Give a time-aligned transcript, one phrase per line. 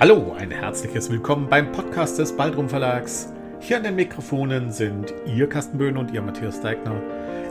[0.00, 3.32] Hallo, ein herzliches Willkommen beim Podcast des Baldrum Verlags.
[3.58, 7.02] Hier an den Mikrofonen sind Ihr Carsten Böhn und Ihr Matthias Deigner.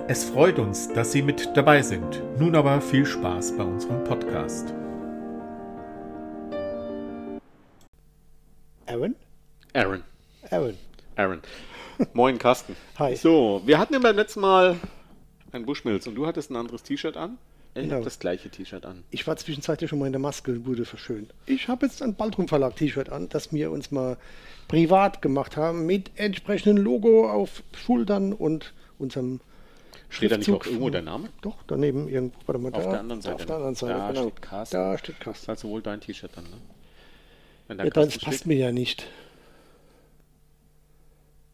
[0.07, 2.23] Es freut uns, dass Sie mit dabei sind.
[2.39, 4.73] Nun aber viel Spaß bei unserem Podcast.
[8.85, 9.15] Aaron?
[9.73, 10.03] Aaron.
[10.49, 10.77] Aaron.
[11.17, 11.41] Aaron.
[12.13, 12.77] Moin, Carsten.
[12.97, 13.17] Hi.
[13.17, 14.77] So, wir hatten ja beim letzten Mal
[15.51, 17.39] ein Bushmills und du hattest ein anderes T-Shirt an.
[17.73, 17.95] Ich Genau.
[17.95, 19.03] habe das gleiche T-Shirt an.
[19.11, 21.31] Ich war zwischenzeitlich schon mal in der Maske und wurde verschönt.
[21.45, 24.17] Ich habe jetzt ein Baldrum Verlag T-Shirt an, das wir uns mal
[24.67, 29.39] privat gemacht haben, mit entsprechendem Logo auf Schultern und unserem
[30.09, 31.29] Steht da nicht auch irgendwo der Name?
[31.41, 32.37] Doch, daneben irgendwo.
[32.47, 33.35] Warte mal, Auf da, der anderen Seite.
[33.35, 34.21] Auf der anderen Seite, Da genau.
[34.29, 34.75] steht Carsten.
[34.77, 35.43] Da steht Das Carsten.
[35.43, 36.57] ist also wohl dein T-Shirt dann, ne?
[37.67, 38.47] Wenn da Ja, das passt steht.
[38.47, 39.05] mir ja nicht.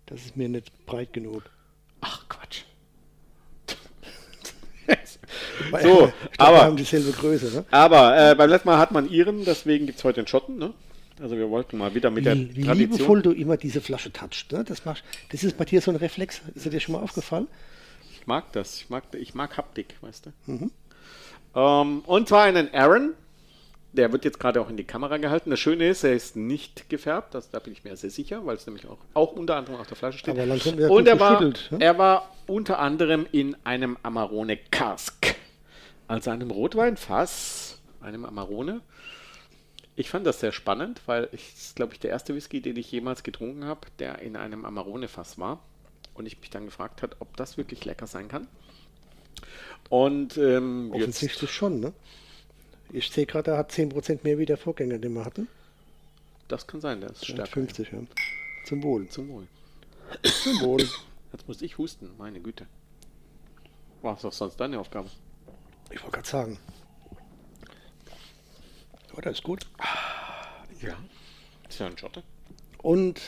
[0.06, 1.44] Das ist mir nicht breit genug.
[2.02, 2.64] Ach, Quatsch.
[5.72, 7.66] Weil- So, ich glaub, aber- wir haben dieselbe Größe, ne?
[7.72, 10.74] Aber äh, beim letzten Mal hat man ihren, deswegen gibt es heute den Schotten, ne?
[11.22, 12.78] Also wir wollten mal wieder mit der Wie, wie Tradition.
[12.78, 14.52] liebevoll du immer diese Flasche touchst.
[14.52, 14.64] Ne?
[14.68, 16.42] Das, machst, das ist bei dir so ein Reflex.
[16.56, 17.48] Ist dir schon mal aufgefallen?
[18.20, 18.78] Ich mag das.
[18.78, 20.52] Ich mag, ich mag Haptik, weißt du.
[20.52, 20.72] Mhm.
[21.56, 23.14] Ähm, und zwar einen Aaron.
[23.94, 25.52] Der wird jetzt gerade auch in die Kamera gehalten.
[25.52, 27.36] Das Schöne ist, er ist nicht gefärbt.
[27.36, 29.86] Das, da bin ich mir sehr sicher, weil es nämlich auch, auch unter anderem auf
[29.88, 30.36] der Flasche steht.
[30.38, 31.54] Aber und er war, ne?
[31.80, 35.36] er war unter anderem in einem Amarone Cask.
[36.08, 38.82] Also einem Rotweinfass, einem Amarone.
[39.96, 42.78] Ich fand das sehr spannend, weil ich, das ist, glaube ich, der erste Whisky, den
[42.78, 45.64] ich jemals getrunken habe, der in einem Amarone-Fass war.
[46.16, 48.48] Und ich mich dann gefragt habe, ob das wirklich lecker sein kann.
[49.90, 51.94] Und ähm, jetzt, Offensichtlich schon, ne?
[52.92, 55.48] Ich sehe gerade, er hat 10% mehr wie der Vorgänger, den wir hatten.
[56.48, 57.52] das kann sein, der ist stärker.
[57.52, 58.00] 50, ja.
[58.66, 59.08] Zum Wohl.
[59.10, 59.48] Zum Wohl.
[60.24, 60.88] Zum Wohl.
[61.32, 62.68] Jetzt muss ich husten, meine Güte.
[64.04, 65.10] Was ist doch sonst deine Aufgabe?
[65.92, 66.60] Ich wollte gerade sagen.
[69.16, 69.68] Oh, das ist gut.
[70.82, 70.98] Ja.
[71.70, 72.24] Ist ja ein Schotte.
[72.80, 73.22] Und,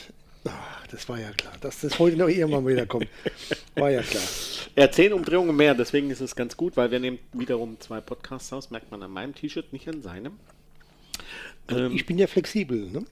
[0.44, 3.08] ach, das war ja klar, dass das heute noch irgendwann wieder kommt.
[3.76, 4.22] War ja klar.
[4.74, 8.00] Er hat zehn Umdrehungen mehr, deswegen ist es ganz gut, weil wir nehmen wiederum zwei
[8.00, 10.38] Podcasts aus, merkt man an meinem T-Shirt, nicht an seinem.
[11.68, 13.04] Ähm, Ich bin ja flexibel, ne?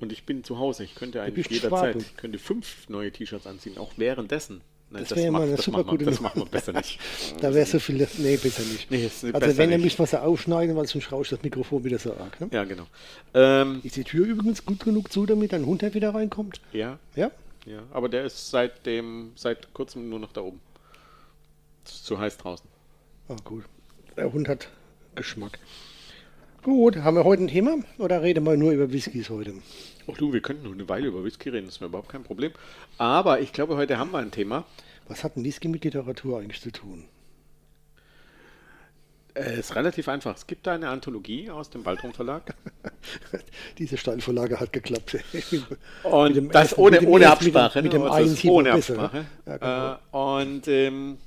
[0.00, 3.78] und ich bin zu Hause, ich könnte eigentlich jederzeit, ich könnte fünf neue T-Shirts anziehen,
[3.78, 4.60] auch währenddessen.
[4.92, 6.98] Nein, Das wäre ja mal eine super gute Das machen wir besser nicht.
[7.40, 7.96] Da wäre so viel.
[8.18, 8.90] Nee, besser nicht.
[8.90, 11.98] Nee, ist also, wenn, dann müssen wir sie aufschneiden, weil sonst rauscht das Mikrofon wieder
[11.98, 12.40] so arg.
[12.40, 12.48] Ne?
[12.52, 12.86] Ja, genau.
[13.34, 16.60] Ähm, Ist die Tür übrigens gut genug zu, damit ein Hund wieder reinkommt?
[16.72, 17.30] ja, Ja?
[17.66, 20.60] ja, aber der ist seit dem, seit kurzem nur noch da oben.
[21.84, 22.66] Ist zu heiß draußen.
[23.28, 23.64] Ah, gut.
[24.16, 24.68] Der Hund hat
[25.14, 25.58] Geschmack.
[26.62, 29.54] Gut, haben wir heute ein Thema oder reden wir nur über Whiskys heute?
[30.10, 32.52] Ach du, wir könnten noch eine Weile über Whisky reden, das wäre überhaupt kein Problem.
[32.98, 34.64] Aber ich glaube, heute haben wir ein Thema.
[35.08, 37.04] Was hat ein Whisky mit Literatur eigentlich zu tun?
[39.34, 40.36] Es ist relativ einfach.
[40.36, 42.54] Es gibt da eine Anthologie aus dem Baldrum Verlag.
[43.78, 45.16] Diese Steilvorlage hat geklappt.
[46.02, 47.82] Und dem das ohne, dem ohne ersten- mit dem- Absprache.
[47.82, 49.00] mit dem Also ist Sieber ohne besser, ne?
[49.04, 49.26] Absprache.
[49.46, 50.38] Ja, genau.
[50.38, 51.18] äh, und ähm,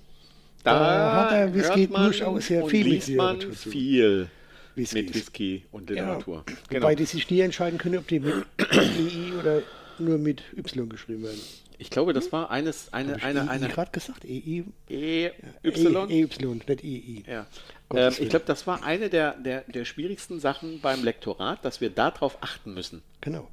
[0.64, 4.30] da, Da hat der Whisky durchaus sehr viel mit liest man viel
[4.76, 4.94] Whiskys.
[5.06, 6.38] mit Whisky und Ja, Literatur.
[6.46, 6.96] Wobei Genau.
[6.96, 9.62] die sich nie entscheiden können, ob die mit EI oder
[10.00, 11.40] nur mit Y geschrieben werden.
[11.78, 14.24] Ich glaube, das war eines, eine, Hab ich eine, EI eine gerade gesagt?
[14.26, 14.64] EI?
[14.90, 15.32] EY.
[15.64, 17.24] EY, nicht EI.
[17.28, 17.46] Ja.
[17.94, 21.90] Ähm, ich glaube, das war eine der, der, der schwierigsten Sachen beim Lektorat, dass wir
[21.90, 23.02] darauf achten müssen.
[23.22, 23.48] Genau.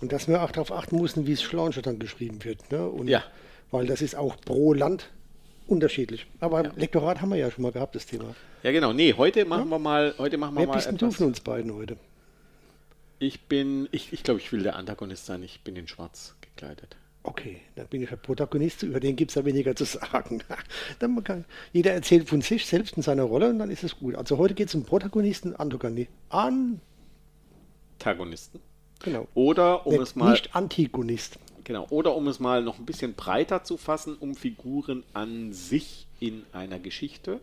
[0.00, 2.70] Und dass wir auch darauf achten mussten, wie es Schlaunscher dann geschrieben wird.
[2.72, 2.86] Ne?
[2.88, 3.24] Und Ja.
[3.70, 5.10] Weil das ist auch pro Land
[5.66, 6.26] unterschiedlich.
[6.40, 8.34] Aber Lektorat haben wir ja schon mal gehabt, das Thema.
[8.62, 8.92] Ja, genau.
[8.92, 11.16] Nee, heute machen wir mal, heute machen wir Wer mal bist etwas.
[11.16, 11.96] von uns beiden heute?
[13.18, 15.42] Ich bin, ich, ich glaube, ich will der Antagonist sein.
[15.42, 16.96] Ich bin in schwarz gekleidet.
[17.22, 20.44] Okay, dann bin ich der Protagonist, über den gibt es ja weniger zu sagen.
[21.00, 24.14] dann kann, jeder erzählt von sich selbst in seiner Rolle und dann ist es gut.
[24.14, 26.14] Also heute geht es um Protagonisten, Antagonisten.
[26.28, 26.80] An,
[27.98, 28.60] Tagonisten.
[29.02, 29.28] Genau.
[29.34, 31.38] Oder um nicht, es mal, nicht Antigonist.
[31.64, 36.06] genau, oder um es mal noch ein bisschen breiter zu fassen, um Figuren an sich
[36.18, 37.40] in einer Geschichte.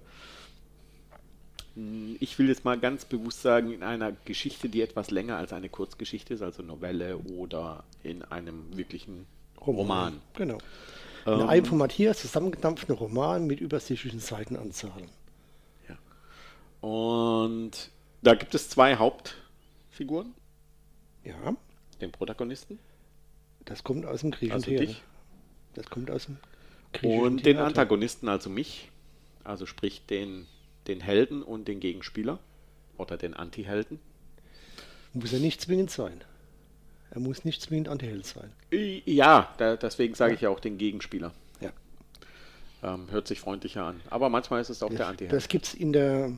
[1.76, 5.54] Hm, Ich will jetzt mal ganz bewusst sagen, in einer Geschichte, die etwas länger als
[5.54, 9.28] eine Kurzgeschichte ist, also Novelle oder in einem wirklichen
[9.66, 10.22] Roman.
[10.34, 10.64] Genau.
[11.30, 15.10] In Ähm, einem von Matthias zusammengedampften Roman mit übersichtlichen Seitenanzahlen.
[16.82, 17.92] Und
[18.22, 20.34] da gibt es zwei Hauptfiguren,
[21.24, 21.56] Ja,
[22.02, 22.80] den Protagonisten
[23.66, 24.86] das kommt aus dem Griechischen Also Theater.
[24.88, 25.02] dich?
[25.74, 26.38] Das kommt aus dem
[26.92, 27.66] griechischen und den Theater.
[27.66, 28.90] Antagonisten, also mich,
[29.46, 30.48] also sprich den,
[30.88, 32.40] den Helden und den Gegenspieler
[32.98, 34.00] oder den Antihelden.
[35.14, 36.24] Muss er nicht zwingend sein.
[37.12, 38.52] Er muss nicht zwingend Antiheld sein.
[39.06, 41.32] Ja, da, deswegen sage ich ja auch den Gegenspieler.
[41.62, 41.72] Ja.
[42.84, 44.02] Ähm, hört sich freundlicher an.
[44.10, 45.32] Aber manchmal ist es auch der Das, Antiheld.
[45.34, 46.34] das gibt es in der,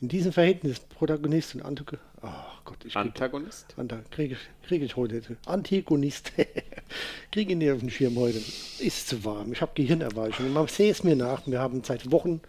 [0.00, 2.04] In diesem Verhältnis Protagonist und Antagonist.
[2.22, 2.28] Oh
[2.64, 3.74] Gott, ich krieg, Antagonist?
[3.76, 5.22] Anta, kriege ich, krieg ich heute.
[5.46, 6.32] Antagonist.
[7.30, 8.38] kriege ich nicht auf den Schirm heute.
[8.38, 9.52] Ist zu warm.
[9.52, 10.52] Ich habe Gehirnerweichung.
[10.52, 11.46] Man sehe es mir nach.
[11.46, 12.40] Wir haben seit Wochen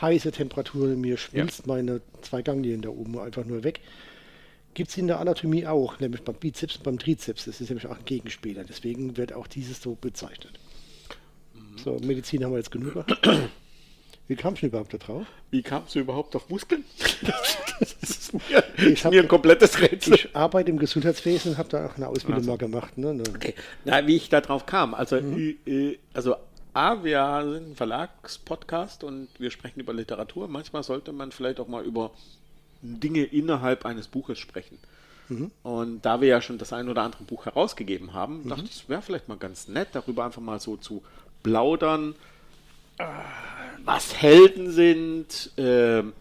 [0.00, 1.00] heiße Temperaturen.
[1.00, 3.80] Mir schmilzt meine zwei Ganglien da oben einfach nur weg.
[4.74, 7.44] Gibt es in der Anatomie auch, nämlich beim Bizeps und beim Trizeps.
[7.44, 8.64] Das ist nämlich auch ein Gegenspieler.
[8.64, 10.58] Deswegen wird auch dieses so bezeichnet.
[11.82, 12.94] So, Medizin haben wir jetzt genug.
[14.30, 15.26] Wie kamst du überhaupt da drauf?
[15.50, 16.84] Wie kamst du überhaupt auf Muskeln?
[17.80, 20.14] das ist mir, Ich hab- mir ein komplettes Rätsel.
[20.14, 22.96] Ich arbeite im Gesundheitswesen und habe da auch eine Ausbildung mal gemacht.
[22.96, 23.12] Ne?
[23.12, 23.24] Ne.
[23.34, 23.56] Okay.
[23.84, 24.94] Na, wie ich da drauf kam.
[24.94, 26.36] Also, äh, also
[26.74, 30.46] A, wir sind ein Verlagspodcast und wir sprechen über Literatur.
[30.46, 32.12] Manchmal sollte man vielleicht auch mal über
[32.82, 34.78] Dinge innerhalb eines Buches sprechen.
[35.64, 38.88] Und da wir ja schon das ein oder andere Buch herausgegeben haben, dachte ich, es
[38.88, 41.02] wäre vielleicht mal ganz nett, darüber einfach mal so zu
[41.42, 42.14] plaudern,
[42.98, 43.04] äh,
[43.84, 46.12] was Helden sind, ähm,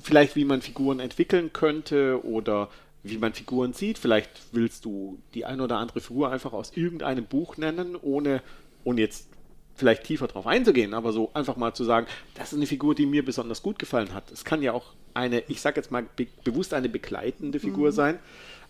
[0.00, 2.68] vielleicht wie man Figuren entwickeln könnte oder
[3.02, 3.98] wie man Figuren sieht.
[3.98, 8.42] Vielleicht willst du die eine oder andere Figur einfach aus irgendeinem Buch nennen, ohne,
[8.84, 9.28] ohne jetzt
[9.76, 13.06] vielleicht tiefer drauf einzugehen, aber so einfach mal zu sagen, das ist eine Figur, die
[13.06, 14.30] mir besonders gut gefallen hat.
[14.30, 18.18] Es kann ja auch eine, ich sage jetzt mal be bewusst eine begleitende Figur sein.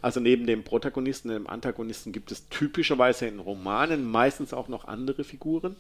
[0.01, 5.25] Also neben dem Protagonisten, dem Antagonisten gibt es typischerweise in Romanen meistens auch noch andere
[5.25, 5.77] Figuren,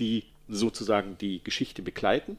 [0.00, 2.36] die sozusagen die Geschichte begleiten.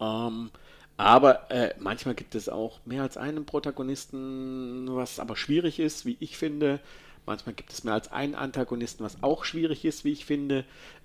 [0.00, 0.50] Ähm,
[0.96, 6.16] aber äh, manchmal gibt es auch mehr als einen Protagonisten, was aber schwierig ist, wie
[6.20, 6.78] ich finde.
[7.26, 10.64] Manchmal gibt es mehr als einen Antagonisten, was auch schwierig ist, wie ich finde.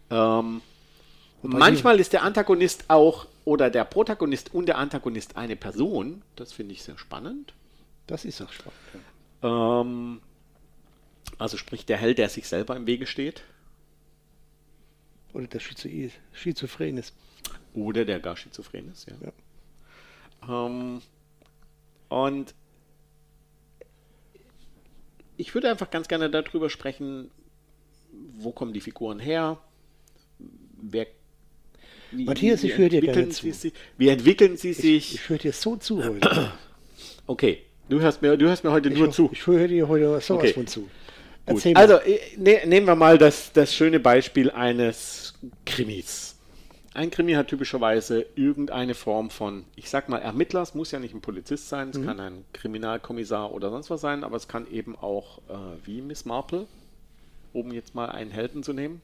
[0.10, 0.62] Ähm,
[1.42, 6.24] manchmal ist der Antagonist auch oder der Protagonist und der Antagonist eine Person.
[6.36, 7.54] Das finde ich sehr spannend.
[8.08, 8.80] Das ist auch spannend.
[9.44, 9.82] Ja.
[9.82, 10.22] Ähm,
[11.38, 13.44] also sprich der Held, der sich selber im Wege steht.
[15.36, 15.90] Oder der Schizo
[16.34, 17.14] Schizophren ist.
[17.74, 19.16] Oder der gar schizophren ist, ja.
[20.48, 20.66] Ja.
[20.68, 21.02] Ähm,
[22.08, 22.56] und
[25.38, 27.30] ich würde einfach ganz gerne darüber sprechen,
[28.38, 29.58] wo kommen die Figuren her?
[30.82, 31.08] Wer,
[32.12, 33.60] wie, Matthias, wie ich höre dir entwickeln gerne sie zu.
[33.60, 35.16] sich- Wie entwickeln sie sich?
[35.16, 36.54] Ich höre dir so zu heute.
[37.28, 39.30] okay, du hörst mir, du hörst mir heute nur ich, zu.
[39.34, 40.54] Ich höre dir heute sowas Okay.
[40.54, 40.90] von zu.
[41.48, 41.76] Gut.
[41.76, 45.34] Also äh, ne, nehmen wir mal das, das schöne Beispiel eines
[45.66, 46.36] Krimis.
[46.96, 50.62] Ein Krimi hat typischerweise irgendeine Form von, ich sag mal, Ermittler.
[50.62, 54.24] Es muss ja nicht ein Polizist sein, es kann ein Kriminalkommissar oder sonst was sein,
[54.24, 55.54] aber es kann eben auch, äh,
[55.84, 56.68] wie Miss Marple,
[57.52, 59.02] um jetzt mal einen Helden zu nehmen,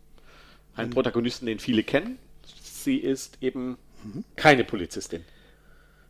[0.73, 2.17] einen Protagonisten, den viele kennen.
[2.63, 3.77] Sie ist eben
[4.37, 5.25] keine Polizistin.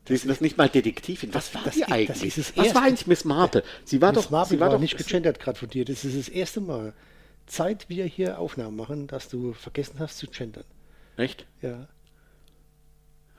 [0.08, 1.34] Sie ist das nicht mal Detektivin.
[1.34, 2.38] Was war das sie das eigentlich?
[2.38, 3.64] ist das Was war eigentlich Miss Marple?
[3.86, 5.86] Sie war Miss doch, Marple sie war war doch nicht gegendert gerade von dir.
[5.86, 6.94] Das ist das erste Mal.
[7.46, 10.64] Zeit wir hier Aufnahmen machen, dass du vergessen hast zu gendern.
[11.18, 11.46] Echt?
[11.62, 11.88] Ja.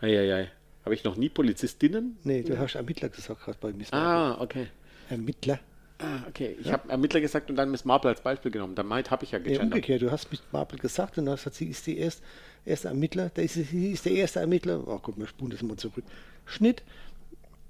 [0.01, 0.51] Eieiei.
[0.85, 2.19] Habe ich noch nie Polizistinnen?
[2.25, 4.09] Nee, du hast Ermittler gesagt gerade bei Miss Marple.
[4.09, 4.67] Ah, okay.
[5.09, 5.61] Ermittler.
[6.03, 6.57] Ah, okay.
[6.61, 8.75] Ich habe Ermittler gesagt und dann Miss Marple als Beispiel genommen.
[8.75, 9.65] Damit habe ich ja gegendert.
[9.65, 10.03] umgekehrt.
[10.03, 12.23] Du hast Miss Marple gesagt und hast gesagt, sie ist die erste,
[12.65, 13.31] erste Ermittler.
[13.33, 14.87] Da ist, sie ist der erste Ermittler.
[14.87, 16.05] Oh, guck mal, spulen das mal zurück.
[16.45, 16.83] Schnitt.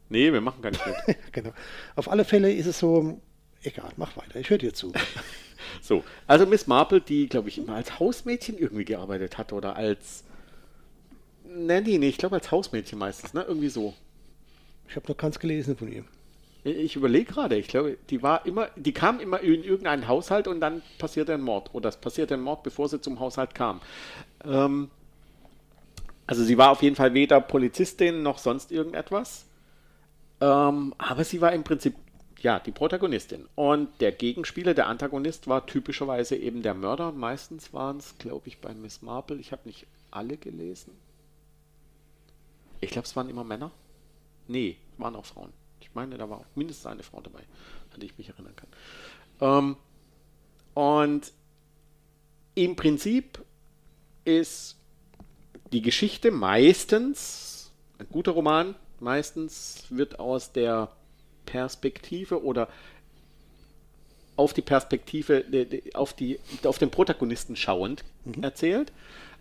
[0.08, 1.16] nee, wir machen nicht mit.
[1.32, 1.52] genau.
[1.94, 3.20] Auf alle Fälle ist es so,
[3.62, 4.40] egal, mach weiter.
[4.40, 4.92] Ich höre dir zu.
[5.82, 10.24] so, also Miss Marple, die, glaube ich, immer als Hausmädchen irgendwie gearbeitet hat oder als...
[11.44, 13.44] Nee, nee, nee, ich glaube als Hausmädchen meistens, ne?
[13.46, 13.94] Irgendwie so.
[14.88, 16.04] Ich habe noch ganz gelesen von ihr.
[16.64, 20.60] Ich überlege gerade, ich glaube, die war immer, die kam immer in irgendeinen Haushalt und
[20.60, 21.74] dann passierte ein Mord.
[21.74, 23.80] Oder es passierte ein Mord, bevor sie zum Haushalt kam.
[24.44, 24.90] Ähm,
[26.26, 29.46] also sie war auf jeden Fall weder Polizistin noch sonst irgendetwas.
[30.40, 31.94] Ähm, aber sie war im Prinzip,
[32.40, 33.48] ja, die Protagonistin.
[33.56, 37.10] Und der Gegenspieler, der Antagonist, war typischerweise eben der Mörder.
[37.10, 39.38] Meistens waren es, glaube ich, bei Miss Marple.
[39.38, 40.92] Ich habe nicht alle gelesen.
[42.80, 43.72] Ich glaube, es waren immer Männer.
[44.46, 45.52] Nee, waren auch Frauen.
[45.92, 47.42] Ich meine, da war auch mindestens eine Frau dabei,
[47.92, 48.68] an die ich mich erinnern kann.
[49.42, 49.76] Ähm,
[50.72, 51.32] und
[52.54, 53.44] im Prinzip
[54.24, 54.78] ist
[55.70, 60.90] die Geschichte meistens, ein guter Roman, meistens wird aus der
[61.44, 62.68] Perspektive oder
[64.36, 65.44] auf die Perspektive,
[65.92, 68.02] auf, die, auf den Protagonisten schauend
[68.40, 68.92] erzählt.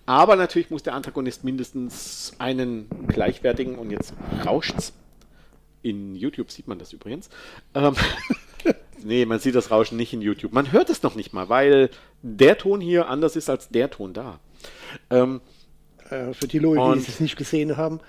[0.06, 4.14] Aber natürlich muss der Antagonist mindestens einen gleichwertigen, und jetzt
[4.46, 4.92] rauscht's.
[5.82, 7.30] In YouTube sieht man das übrigens.
[7.74, 7.96] Ähm,
[9.04, 10.54] nee, man sieht das Rauschen nicht in YouTube.
[10.54, 11.90] Man hört es noch nicht mal, weil
[12.22, 14.40] der Ton hier anders ist als der Ton da.
[15.10, 15.42] Ähm,
[16.10, 18.00] Äh, für die Leute, die es nicht gesehen haben,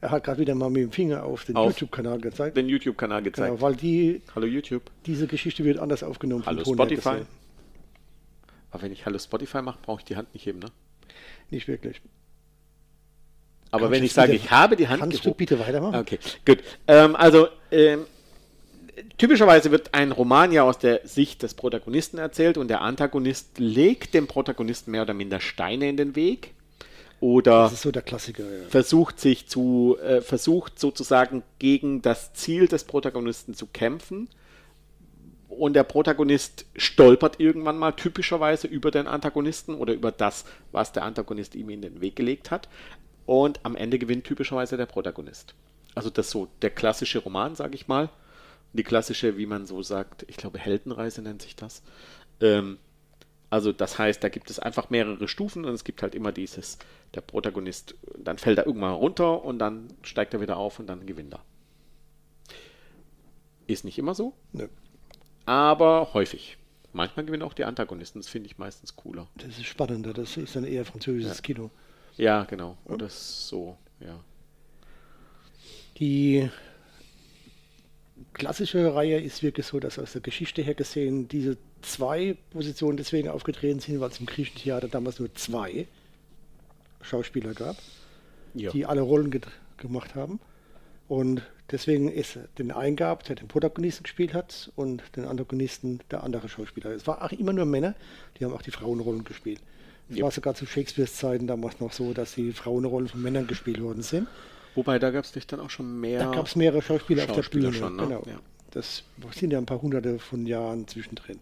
[0.00, 2.56] er hat gerade wieder mal mit dem Finger auf den YouTube-Kanal gezeigt.
[2.56, 3.50] den YouTube-Kanal gezeigt.
[3.50, 4.82] Genau, weil die, Hallo YouTube.
[5.06, 6.44] diese Geschichte wird anders aufgenommen.
[6.46, 7.20] Hallo Spotify.
[8.70, 10.66] Aber wenn ich Hallo Spotify mache, brauche ich die Hand nicht heben, ne?
[11.50, 12.00] Nicht wirklich.
[13.72, 15.38] Aber Kannst wenn du ich sage, ich habe die Hand Kannst du gehoben.
[15.38, 15.96] bitte weitermachen?
[15.98, 16.58] Okay, gut.
[16.86, 18.04] Ähm, also, ähm,
[19.18, 24.14] typischerweise wird ein Roman ja aus der Sicht des Protagonisten erzählt und der Antagonist legt
[24.14, 26.52] dem Protagonisten mehr oder minder Steine in den Weg
[27.20, 28.42] oder Das ist so der Klassiker.
[28.42, 28.68] Ja.
[28.68, 34.28] versucht sich zu, äh, versucht sozusagen gegen das Ziel des Protagonisten zu kämpfen.
[35.48, 41.04] Und der Protagonist stolpert irgendwann mal typischerweise über den Antagonisten oder über das, was der
[41.04, 42.68] Antagonist ihm in den Weg gelegt hat.
[43.26, 45.54] Und am Ende gewinnt typischerweise der Protagonist.
[45.94, 48.08] Also das so der klassische Roman, sage ich mal.
[48.72, 51.82] Die klassische, wie man so sagt, ich glaube Heldenreise nennt sich das.
[52.40, 52.78] Ähm,
[53.50, 56.78] also das heißt, da gibt es einfach mehrere Stufen und es gibt halt immer dieses,
[57.14, 61.04] der Protagonist, dann fällt er irgendwann runter und dann steigt er wieder auf und dann
[61.04, 61.44] gewinnt er.
[63.66, 64.68] Ist nicht immer so, Nö.
[65.44, 66.56] aber häufig.
[66.94, 69.28] Manchmal gewinnen auch die Antagonisten, das finde ich meistens cooler.
[69.34, 70.14] Das ist spannender.
[70.14, 71.70] Das ist dann eher französisches Kino.
[72.16, 72.76] Ja, genau.
[72.84, 74.18] Oder so, ja.
[75.98, 76.48] Die
[78.32, 83.28] klassische Reihe ist wirklich so, dass aus der Geschichte her gesehen diese zwei Positionen deswegen
[83.28, 85.86] aufgetreten sind, weil es im griechischen Theater damals nur zwei
[87.00, 87.76] Schauspieler gab,
[88.54, 88.70] ja.
[88.70, 89.40] die alle Rollen
[89.76, 90.40] gemacht haben.
[91.08, 96.22] Und deswegen ist den einen gab, der den Protagonisten gespielt hat und den Antagonisten der
[96.22, 96.90] andere Schauspieler.
[96.90, 97.94] Es war auch immer nur Männer,
[98.38, 99.60] die haben auch die Frauenrollen gespielt.
[100.10, 100.24] Es Ja.
[100.24, 104.02] war sogar zu Shakespeares Zeiten damals noch so, dass die Frauenrollen von Männern gespielt worden
[104.02, 104.28] sind.
[104.74, 106.20] Wobei, da gab es dich dann auch schon mehr.
[106.24, 108.08] Da gab es mehrere Schauspieler, Schauspieler auf der schon, Bühne.
[108.08, 108.16] ne?
[108.20, 108.22] genau.
[108.26, 108.40] Ja.
[108.70, 109.04] Das
[109.34, 111.38] sind ja ein paar hunderte von Jahren zwischendrin.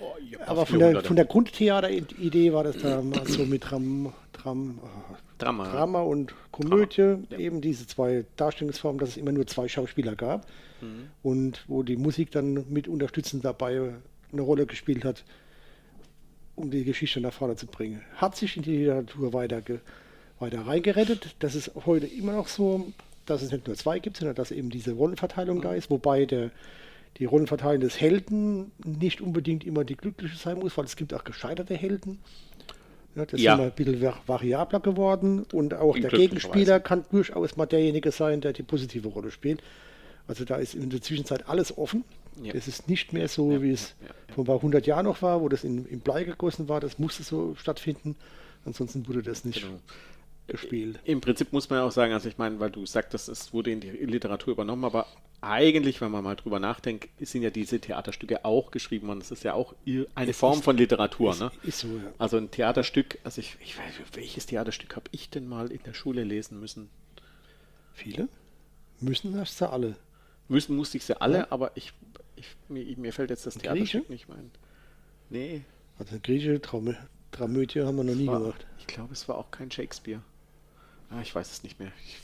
[0.00, 1.02] Oh, ja, Aber von 400.
[1.02, 5.64] der, von der Grundtheater-Idee war das damals so mit Dram, Dram, ah, Drama.
[5.70, 7.38] Drama und Komödie, Ja.
[7.38, 10.46] eben diese zwei Darstellungsformen, dass es immer nur zwei Schauspieler gab
[10.80, 11.08] Mhm.
[11.22, 13.92] und wo die Musik dann mit unterstützend dabei
[14.32, 15.24] eine Rolle gespielt hat,
[16.58, 18.02] um die Geschichte nach vorne zu bringen.
[18.16, 19.62] Hat sich in die Literatur weiter,
[20.38, 21.34] weiter reingerettet.
[21.38, 22.92] Das ist heute immer noch so,
[23.26, 26.50] dass es nicht nur zwei gibt, sondern dass eben diese Rollenverteilung da ist, wobei der,
[27.18, 31.24] die Rollenverteilung des Helden nicht unbedingt immer die glückliche sein muss, weil es gibt auch
[31.24, 32.18] gescheiterte Helden.
[33.14, 33.54] Ja, das Ja.
[33.54, 36.28] ist immer ein bisschen va- variabler geworden und auch der Glücklicherweise.
[36.28, 39.62] Gegenspieler kann durchaus mal derjenige sein, der die positive Rolle spielt.
[40.28, 42.04] Also da ist in der Zwischenzeit alles offen.
[42.44, 42.52] Ja.
[42.52, 44.34] Das ist nicht mehr so, Ja, wie es ja, ja.
[44.34, 46.80] vor ein paar 100 Jahren noch war, wo das in, in Blei gegossen war.
[46.80, 48.16] Das musste so stattfinden.
[48.64, 49.78] Ansonsten wurde das nicht Genau.
[50.46, 50.98] gespielt.
[51.04, 53.70] Im Prinzip muss man ja auch sagen, also ich meine, weil du sagtest, es wurde
[53.70, 55.06] in die Literatur übernommen, aber
[55.40, 59.20] eigentlich, wenn man mal drüber nachdenkt, sind ja diese Theaterstücke auch geschrieben worden.
[59.20, 61.50] Das ist ja auch eine Es Form ist- von Literatur, ist- ne?
[61.62, 62.12] ist so, ja.
[62.18, 65.94] Also ein Theaterstück, also ich, ich weiß, welches Theaterstück habe ich denn mal in der
[65.94, 66.90] Schule lesen müssen?
[67.94, 68.28] Viele?
[69.00, 69.96] Müssen hast du alle.
[70.48, 71.46] Müssen musste ich sie alle, Ja.
[71.50, 71.92] aber ich,
[72.40, 73.68] ich mir, mir fällt jetzt das Grieche?
[73.74, 74.50] Theaterstück nicht mehr ein.
[75.30, 75.62] Nee,
[75.98, 76.94] Also eine griechische Traum
[77.30, 78.66] Dramödie haben wir noch nie war, gemacht.
[78.78, 80.20] ich glaube, es war auch kein Shakespeare.
[81.10, 81.92] Ah, ich weiß es nicht mehr.
[82.06, 82.16] Ich,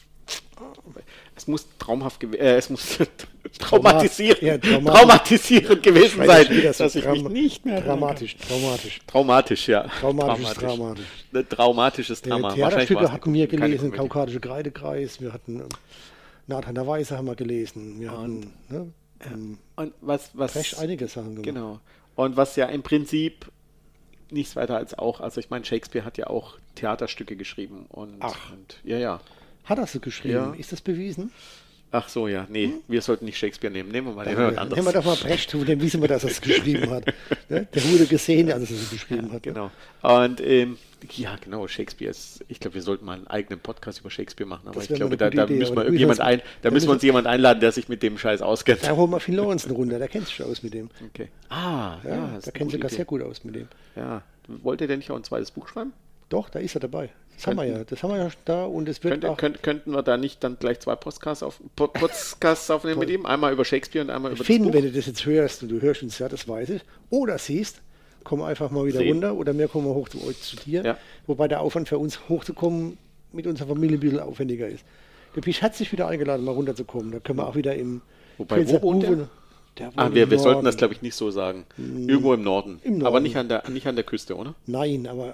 [1.37, 2.99] es muss traumhaft gewesen, äh, es muss
[3.59, 5.01] traumatisierend, ja, traumatisch.
[5.01, 9.01] traumatisierend gewesen Weil sein, das wieder so dass ich mich nicht mehr Dramatisch, traumatisch.
[9.07, 9.83] Traumatisch, ja.
[10.01, 11.07] Traumatisches Dramatisch.
[11.35, 12.43] Ein traumatisches Äh, Drama.
[12.49, 13.93] Wahrscheinlich Theaterstücke hatten wir gelesen.
[13.93, 15.69] Kaukasische Kreidekreis, wir hatten ähm,
[16.47, 18.93] Nathan der Weise haben wir gelesen, wir hatten ne,
[19.33, 21.45] ähm, Und was, was recht einige Sachen gemacht.
[21.45, 21.81] Genau.
[22.17, 23.47] Und was ja im Prinzip
[24.31, 28.53] nichts weiter als auch, also ich meine, Shakespeare hat ja auch Theaterstücke geschrieben und, Ach.
[28.53, 29.21] und ja, ja.
[29.65, 30.35] Hat er so geschrieben?
[30.35, 30.55] Ja.
[30.55, 31.33] Ist das bewiesen?
[31.97, 33.91] Ach so, ja, nee, wir sollten nicht Shakespeare nehmen.
[33.91, 34.77] Nehmen wir mal Dann jemand anderes.
[34.85, 37.05] nehmen wir doch mal Brecht, dem wissen wir, dass er es geschrieben hat.
[37.49, 39.47] Der wurde gesehen, als er es geschrieben hat.
[39.47, 39.53] ne?
[39.53, 39.71] Genau.
[40.03, 40.77] Und ähm,
[41.13, 44.63] ja, genau, Shakespeare ist, ich glaube, wir sollten mal einen eigenen Podcast über Shakespeare machen,
[44.69, 46.93] aber Das ich glaube, da, da Idee, müssen wir wir ein, da da müssen wir
[46.93, 48.83] uns müssen- jemand einladen, der sich mit dem Scheiß auskennt.
[48.85, 50.91] Da holen wir Phil Lawrence eine Runde, der kennt sich aus mit dem.
[51.11, 51.29] Okay.
[51.49, 52.89] Ah, ja, Ja, das eine kennt sich Idee.
[52.95, 53.69] sehr gut aus mit dem.
[53.97, 55.93] Ja, wollte der nicht auch ein zweites Buch schreiben?
[56.29, 57.11] Doch, da ist er dabei.
[57.37, 57.85] Das haben wir Könnten- ja.
[57.85, 59.37] Das haben wir ja da und es wird Könnte, auch.
[59.37, 63.27] könnt, könnten wir da nicht dann gleich zwei Podcasts, auf, Po- Podcasts aufnehmen mit ihm?
[63.27, 64.75] Einmal über Shakespeare und einmal über Finn, das Buch?
[64.75, 67.81] wenn du das jetzt hörst und du hörst uns ja, das weiß ich, oder siehst,
[68.25, 69.13] komm einfach mal wieder Sehen.
[69.23, 70.83] runter oder wir kommen hoch zu euch zu dir.
[70.85, 70.99] Ja.
[71.27, 72.99] Wobei der Aufwand für uns hochzukommen
[73.33, 74.85] mit unserer Familie ein bisschen aufwendiger ist.
[75.35, 77.13] Du bist herzlich wieder eingeladen, mal runterzukommen.
[77.13, 78.01] Da können wir auch wieder im
[78.39, 79.29] Wobei, wo Prinz wohnt der?
[79.79, 81.67] Der Ah, wir, wir sollten das, glaube ich, nicht so sagen.
[81.77, 82.81] Irgendwo im Norden.
[82.85, 83.23] Im Aber Norden.
[83.25, 84.55] nicht an, der, nicht an der Küste, oder?
[84.67, 85.31] Nein, aber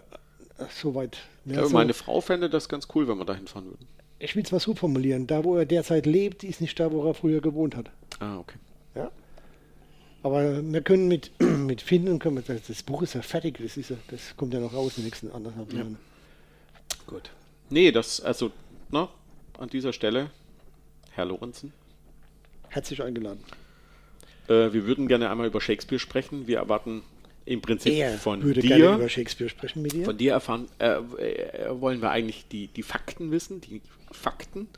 [0.58, 1.18] äh, so weit.
[1.44, 3.86] Ich glaube, so, meine Frau fände das ganz cool, wenn wir da hinfahren würden.
[4.18, 5.26] ich will es mal so formulieren.
[5.26, 7.90] Da, wo er derzeit lebt, ist nicht da, wo er früher gewohnt hat.
[8.18, 8.56] Ah, okay.
[10.22, 13.76] Aber wir können mit, mit finden, können wir, das, das Buch ist ja fertig, das,
[13.76, 15.96] ist ja, das kommt ja noch raus in den nächsten anderthalb Jahren.
[17.06, 17.30] Gut.
[17.70, 18.50] Nee, das, also,
[18.90, 19.08] na,
[19.58, 20.30] an dieser Stelle,
[21.12, 21.72] Herr Lorenzen,
[22.68, 23.42] Herzlich eingeladen.
[24.48, 26.46] äh, wir würden gerne einmal über Shakespeare sprechen.
[26.46, 27.02] Wir erwarten
[27.46, 30.04] im Prinzip Er von würde gerne dir, über Shakespeare sprechen mit dir.
[30.04, 33.80] von dir erfahren, äh, äh, wollen wir eigentlich die, die Fakten wissen, die
[34.12, 34.68] Fakten,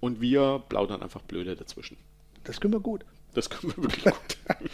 [0.00, 1.96] und wir plaudern einfach blöde dazwischen.
[2.44, 3.04] Das können wir gut.
[3.34, 4.14] Das können wir wirklich gut.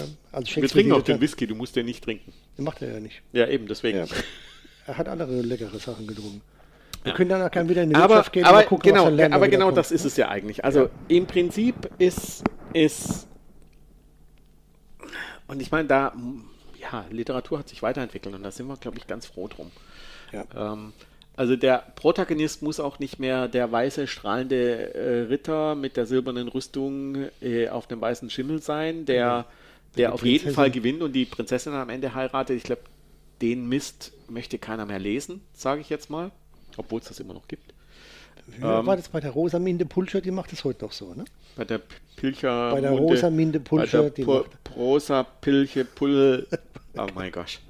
[0.00, 2.32] Ähm, Also Wir trinken auch den ja- Whisky, du musst den nicht trinken.
[2.56, 3.22] Den macht er ja nicht.
[3.32, 3.98] Ja, eben, deswegen.
[3.98, 4.06] Ja.
[4.86, 6.42] Er hat andere leckere Sachen getrunken.
[7.02, 7.16] Wir Ja.
[7.16, 9.14] können dann auch gerne wieder in die aber, Wirtschaft gehen aber und gucken, genau, was
[9.14, 10.64] lernen, aber genau das ist es ja eigentlich.
[10.64, 13.26] Also im Prinzip ist, ist
[15.46, 16.12] und ich meine, da,
[16.78, 19.70] ja, Literatur hat sich weiterentwickelt und da sind wir, glaube ich, ganz froh drum.
[20.32, 20.44] Ja.
[20.54, 20.92] Ähm,
[21.38, 26.48] also der Protagonist muss auch nicht mehr der weiße, strahlende äh, Ritter mit der silbernen
[26.48, 29.46] Rüstung äh, auf dem weißen Schimmel sein, der,
[29.96, 30.52] der Die auf jeden.
[30.52, 32.56] Fall gewinnt und die Prinzessin am Ende heiratet.
[32.56, 32.82] Ich glaube,
[33.40, 36.30] den Mist möchte keiner mehr lesen, sage ich jetzt mal,
[36.76, 37.72] obwohl es das immer noch gibt.
[38.60, 41.24] Ja, ähm, war das bei der Rosaminde Pulcher, die macht das heute noch so, ne?
[41.54, 41.80] Bei der
[42.16, 42.72] Pilcher.
[42.72, 46.46] Bei der Munde, Rosaminde Pulcher, Bei die der Pu macht- Prosa Pilche Pull.
[46.96, 47.60] Oh mein Gott.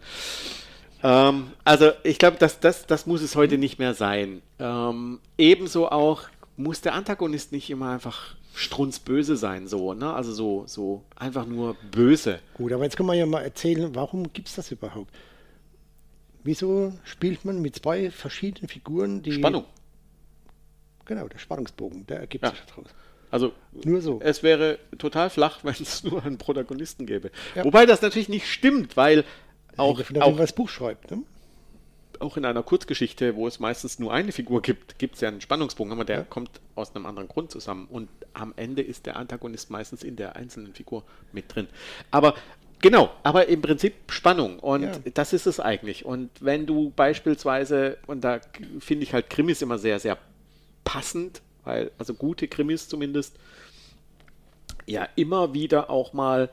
[1.03, 4.43] Ähm, also ich glaube, das, das, das muss es heute nicht mehr sein.
[4.59, 6.23] Ähm, ebenso auch
[6.57, 10.13] muss der Antagonist nicht immer einfach strunzböse sein, so, ne?
[10.13, 12.41] Also so, so einfach nur böse.
[12.55, 15.15] Gut, aber jetzt können wir ja mal erzählen, warum gibt es das überhaupt?
[16.43, 19.33] Wieso spielt man mit zwei verschiedenen Figuren die.
[19.33, 19.65] Spannung.
[21.05, 22.51] Genau, der Spannungsbogen, der ergibt Ja.
[22.51, 22.89] sich daraus.
[23.31, 23.53] Also
[23.85, 24.21] Nur so.
[24.23, 27.31] es wäre total flach, wenn es nur einen Protagonisten gäbe.
[27.55, 27.65] Ja.
[27.65, 29.25] Wobei das natürlich nicht stimmt, weil
[29.79, 31.23] Auch, ab, auch das Buch schreibt, ne?
[32.21, 35.41] auch in einer Kurzgeschichte, wo es meistens nur eine Figur gibt, gibt es ja einen
[35.41, 36.23] Spannungsbogen, aber der Ja.
[36.25, 37.87] kommt aus einem anderen Grund zusammen.
[37.91, 41.69] Und am Ende ist der Antagonist meistens in der einzelnen Figur mit drin.
[42.11, 42.35] Aber
[42.81, 44.59] genau, aber im Prinzip Spannung.
[44.59, 44.93] Und Ja.
[45.15, 46.05] das ist es eigentlich.
[46.05, 48.41] Und wenn du beispielsweise, und da
[48.81, 50.19] finde ich halt Krimis immer sehr, sehr
[50.85, 53.37] passend, weil, also gute Krimis zumindest,
[54.87, 56.49] ja immer wieder auch mal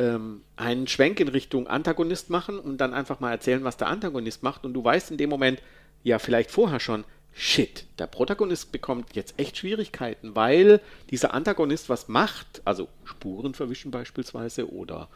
[0.00, 4.42] ähm, einen Schwenk in Richtung Antagonist machen und dann einfach mal erzählen, was der Antagonist
[4.42, 4.64] macht.
[4.64, 5.62] Und du weißt in dem Moment,
[6.02, 10.80] ja, vielleicht vorher schon, shit, der Protagonist bekommt jetzt echt Schwierigkeiten, weil
[11.10, 15.08] dieser Antagonist was macht, also Spuren verwischen beispielsweise oder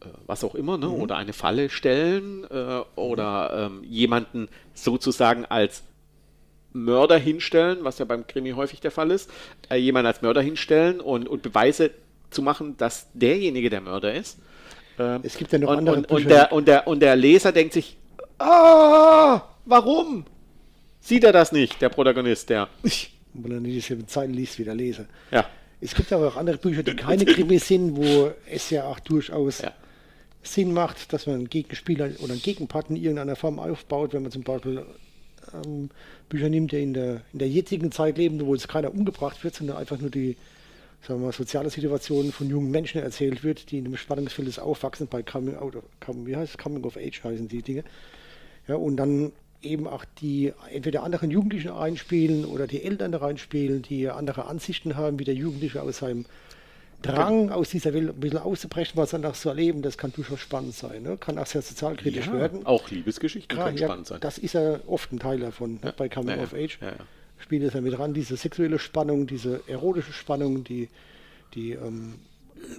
[0.00, 0.88] äh, was auch immer, ne?
[0.88, 5.82] oder eine Falle stellen äh, oder ähm, jemanden sozusagen als
[6.72, 9.30] Mörder hinstellen, was ja beim Krimi häufig der Fall ist,
[9.68, 11.90] äh, jemanden als Mörder hinstellen und, und Beweise
[12.32, 14.38] zu machen, dass derjenige der Mörder ist.
[14.98, 16.28] Ähm, Es gibt ja noch und, andere und, und, Bücher.
[16.28, 17.96] der, und, der, und der Leser denkt sich,
[18.38, 20.24] ah, warum?
[21.00, 22.68] Sieht er das nicht, der Protagonist, der.
[23.34, 25.06] Weil er nicht dieselben Zeilen liest wie der Leser.
[25.30, 25.46] Ja,
[25.80, 29.62] Es gibt aber auch andere Bücher, die keine Krimis sind, wo es ja auch durchaus
[29.62, 29.72] Ja.
[30.42, 34.32] Sinn macht, dass man einen Gegenspieler oder einen Gegenpart in irgendeiner Form aufbaut, wenn man
[34.32, 34.84] zum Beispiel
[35.64, 35.88] ähm,
[36.28, 39.54] Bücher nimmt, die in der, in der jetzigen Zeit leben, wo jetzt keiner umgebracht wird,
[39.54, 40.36] sondern einfach nur die
[41.06, 44.58] sagen wir mal, soziale Situation von jungen Menschen erzählt wird, die in dem Spannungsfeld des
[44.58, 46.58] Aufwachsens bei Coming Out, of- Come- wie heißt?
[46.58, 47.84] Coming of Age heißen die Dinge.
[48.68, 53.82] Ja, und dann eben auch die entweder anderen Jugendlichen einspielen oder die Eltern da reinspielen,
[53.82, 56.24] die andere Ansichten haben, wie der Jugendliche aus seinem
[57.00, 60.74] Drang aus dieser Welt ein bisschen auszubrechen, was danach zu erleben, das kann durchaus spannend
[60.74, 61.02] sein.
[61.02, 61.16] Ne?
[61.16, 62.64] Kann auch sehr sozialkritisch ja werden.
[62.64, 64.18] auch Liebesgeschichten Klar, können ja, spannend sein.
[64.20, 65.80] Das ist ja oft ein Teil davon?
[65.82, 66.78] Ja, bei Coming of Age.
[67.42, 67.60] Ja, ja.
[67.60, 70.88] Spielt es ja mit ran, diese sexuelle Spannung, diese erotische Spannung, die,
[71.54, 72.14] die ähm,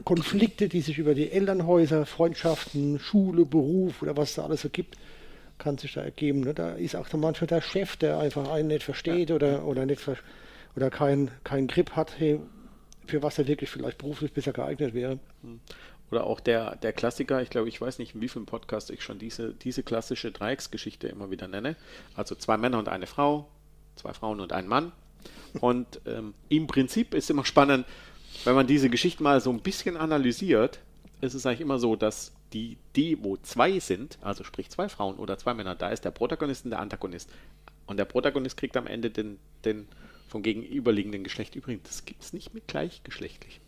[0.04, 4.98] Konflikte, die sich über die Elternhäuser, Freundschaften, Schule, Beruf oder was da alles so gibt,
[5.58, 6.42] kann sich da ergeben.
[6.42, 6.54] Ne?
[6.54, 10.02] Da ist auch manchmal der Chef, der einfach einen nicht versteht oder, oder nicht
[10.76, 12.40] oder keinen keinen Grip hat, hey,
[13.06, 15.20] für was er wirklich vielleicht beruflich besser geeignet wäre.
[16.12, 19.04] Oder auch der, der Klassiker, ich glaube, ich weiß nicht, in wie vielen Podcast ich
[19.04, 21.76] schon diese, diese klassische Dreiecksgeschichte immer wieder nenne.
[22.16, 23.48] Also zwei Männer und eine Frau,
[23.96, 24.92] zwei Frauen und ein Mann.
[25.60, 27.86] Und ähm, im Prinzip ist immer spannend,
[28.44, 30.80] wenn man diese Geschichte mal so ein bisschen analysiert,
[31.22, 35.18] ist es eigentlich immer so, dass die, die, wo zwei sind, also sprich zwei Frauen
[35.18, 37.30] oder zwei Männer, da ist der Protagonist und der Antagonist.
[37.86, 39.88] Und der Protagonist kriegt am Ende den, den
[40.28, 41.84] vom gegenüberliegenden Geschlecht übrigens.
[41.84, 43.62] Das gibt es nicht mit gleichgeschlechtlichem.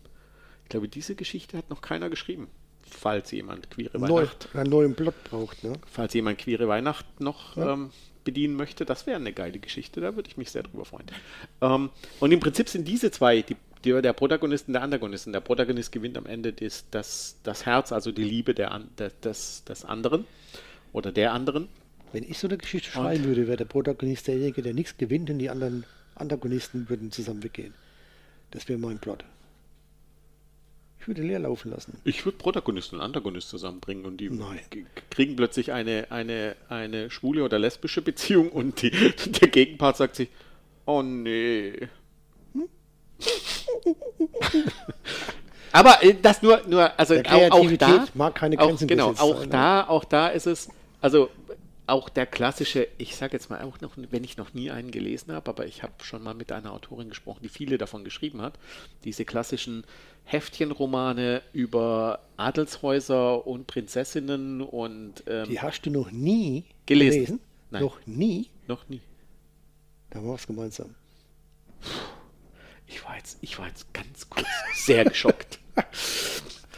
[0.64, 2.48] Ich glaube, diese Geschichte hat noch keiner geschrieben.
[2.90, 5.64] Falls jemand queere Neu, Weihnacht, einen neuen Plot braucht.
[5.64, 5.74] Ne?
[5.86, 7.72] falls jemand queere Weihnacht noch Ja.
[7.72, 7.90] ähm,
[8.24, 10.00] bedienen möchte, das wäre eine geile Geschichte.
[10.00, 11.06] Da würde ich mich sehr drüber freuen.
[11.60, 15.26] Ähm, und im Prinzip sind diese zwei, die, die, der Protagonist und der Antagonist.
[15.26, 19.10] Und der Protagonist gewinnt am Ende das, das, das Herz, also die Liebe der, der,
[19.22, 20.24] des, des anderen
[20.92, 21.68] oder der anderen.
[22.12, 25.38] Wenn ich so eine Geschichte schreiben würde, wäre der Protagonist derjenige, der nichts gewinnt und
[25.38, 27.74] die anderen Antagonisten würden zusammen weggehen.
[28.50, 29.24] Das wäre mein Plot.
[31.06, 32.00] Ich würde leer laufen lassen.
[32.02, 34.58] Ich würde Protagonist und Antagonist zusammenbringen und die Nein.
[35.08, 38.90] kriegen plötzlich eine, eine, eine schwule oder lesbische Beziehung und die,
[39.40, 40.30] der Gegenpart sagt sich,
[40.84, 41.74] oh nee.
[45.70, 49.38] Aber äh, das nur, nur also auch, auch da, mag keine auch, Grenzen genau, auch
[49.38, 51.30] sein, da, auch da ist es, also
[51.86, 55.32] auch der klassische, ich sage jetzt mal auch noch, wenn ich noch nie einen gelesen
[55.32, 58.58] habe, aber ich habe schon mal mit einer Autorin gesprochen, die viele davon geschrieben hat,
[59.04, 59.84] diese klassischen
[60.24, 67.40] Heftchenromane über Adelshäuser und Prinzessinnen und ähm, Die hast du noch nie Gelesen?
[67.70, 67.82] Nein.
[67.82, 68.50] Noch nie?
[68.68, 69.00] noch nie.
[70.10, 70.94] Da haben wir was gemeinsam.
[72.86, 75.58] Ich war jetzt, ich war jetzt ganz kurz sehr geschockt.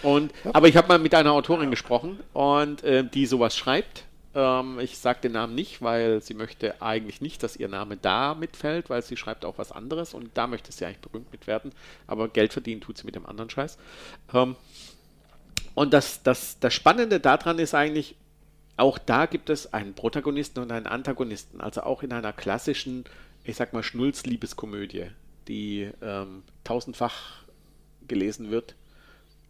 [0.02, 4.04] Und, aber ich habe mal mit einer Autorin gesprochen und äh, die sowas schreibt.
[4.38, 8.34] Ähm, ich sage den Namen nicht, weil sie möchte eigentlich nicht, dass ihr Name da
[8.34, 11.72] mitfällt, weil sie schreibt auch was anderes und da möchte sie eigentlich berühmt mit werden.
[12.06, 13.78] Aber Geld verdienen tut sie mit dem anderen Scheiß.
[14.32, 14.54] Ähm,
[15.74, 18.14] und das, das, das Spannende daran ist eigentlich,
[18.76, 21.60] auch da gibt es einen Protagonisten und einen Antagonisten.
[21.60, 23.04] Also auch in einer klassischen,
[23.42, 25.06] ich sag mal, Schnulz-Liebeskomödie,
[25.48, 27.42] die ähm, tausendfach
[28.06, 28.76] gelesen wird.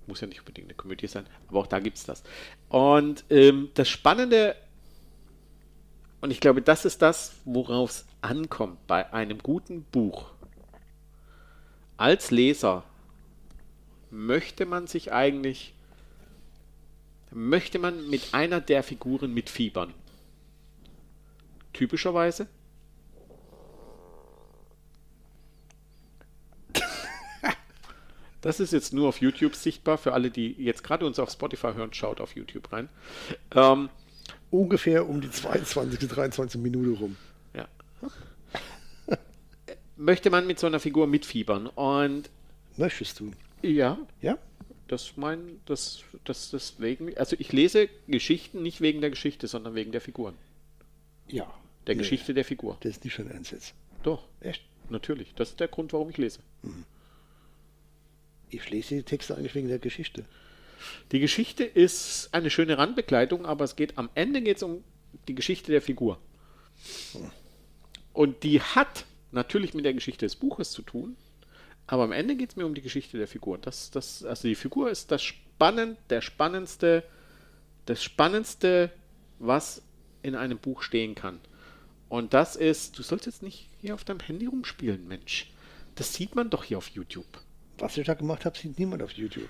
[0.06, 2.22] Muss ja nicht unbedingt eine Komödie sein, aber auch da gibt es das.
[2.70, 4.56] Und ähm, das Spannende,
[6.20, 10.30] und ich glaube, das ist das, worauf es ankommt bei einem guten Buch.
[11.96, 12.84] Als Leser
[14.10, 15.74] möchte man sich eigentlich
[17.30, 19.94] möchte man mit einer der Figuren mitfiebern.
[21.72, 22.48] Typischerweise.
[28.40, 29.98] Das ist jetzt nur auf YouTube sichtbar.
[29.98, 32.88] Für alle, die jetzt gerade uns auf Spotify hören, schaut auf YouTube rein.
[33.54, 33.88] Ähm,
[34.50, 37.16] Ungefähr um die 22, 23 Minute rum.
[37.54, 37.68] ja.
[39.96, 41.66] Möchte man mit so einer Figur mitfiebern.
[41.66, 42.30] Und
[42.76, 43.32] Möchtest du?
[43.62, 44.38] ja, Ja?
[44.86, 47.16] das mein, das, das deswegen.
[47.18, 50.34] Also ich lese Geschichten nicht wegen der Geschichte, sondern wegen der Figuren.
[51.26, 51.52] Ja.
[51.86, 52.76] Der Nee, Geschichte der Figur.
[52.80, 53.74] Das ist nicht schon ernst jetzt.
[54.02, 54.62] Doch, Echt?
[54.88, 55.34] natürlich.
[55.34, 56.38] Das ist der Grund, warum ich lese.
[58.50, 60.24] Ich lese die Texte eigentlich wegen der Geschichte.
[61.12, 64.84] Die Geschichte ist eine schöne Randbegleitung, aber es geht am Ende geht es um
[65.26, 66.18] die Geschichte der Figur.
[68.12, 71.16] Und die hat natürlich mit der Geschichte des Buches zu tun,
[71.86, 73.58] aber am Ende geht es mir um die Geschichte der Figur.
[73.58, 77.02] Das, das, also die Figur ist das spannend, der spannendste,
[77.86, 78.90] das Spannendste,
[79.38, 79.82] was
[80.22, 81.40] in einem Buch stehen kann.
[82.08, 85.50] Und das ist, du sollst jetzt nicht hier auf deinem Handy rumspielen, Mensch.
[85.94, 87.26] Das sieht man doch hier auf YouTube.
[87.78, 89.48] Was ich da gemacht habe, sieht niemand auf YouTube.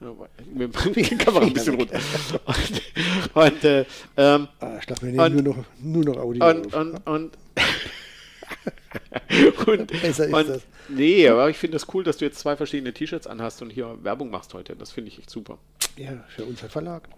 [0.00, 1.98] Bringen die Kamera ein bisschen runter.
[3.34, 3.84] Und, und, äh,
[4.16, 6.80] ähm, Ah, ich dachte, wir nehmen Und- nur noch, nur noch Audio und, auf.
[6.80, 7.38] und, und,
[9.66, 10.62] und, Besser ist und das.
[10.88, 13.70] Nee, aber ich finde es das cool, dass du jetzt zwei verschiedene T-Shirts anhast und
[13.70, 14.74] hier Werbung machst heute.
[14.76, 15.58] Das finde ich echt super.
[15.96, 17.08] Ja, für unser Verlag.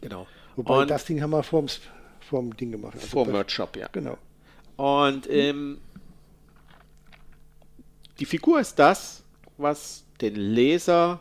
[0.00, 0.26] Genau.
[0.56, 1.66] Wobei und das Ding haben wir vorm,
[2.20, 2.94] vorm Ding gemacht.
[2.94, 3.88] Also vor Merch Shop, ja.
[3.92, 4.16] Genau.
[4.76, 5.78] Und ähm,
[8.18, 9.22] die Figur ist das,
[9.58, 11.20] was den Leser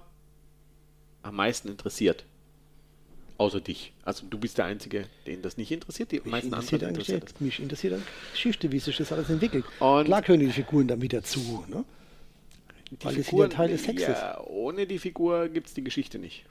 [1.23, 2.25] am meisten interessiert.
[3.37, 3.91] Außer dich.
[4.03, 6.11] Also du bist der Einzige, den das nicht interessiert.
[6.11, 7.41] Die Mich meisten interessiert, anderen interessiert es.
[7.41, 8.03] mich interessiert dann
[8.33, 9.65] Geschichte, wie sich das alles entwickelt.
[9.79, 11.65] Und- Klar gehören die Figuren dann wieder zu.
[11.67, 11.83] Ne?
[12.91, 14.17] Die Weil das Figuren, ja Teil des Textes.
[14.19, 16.45] ja, ohne die Figur gibt es die Geschichte nicht.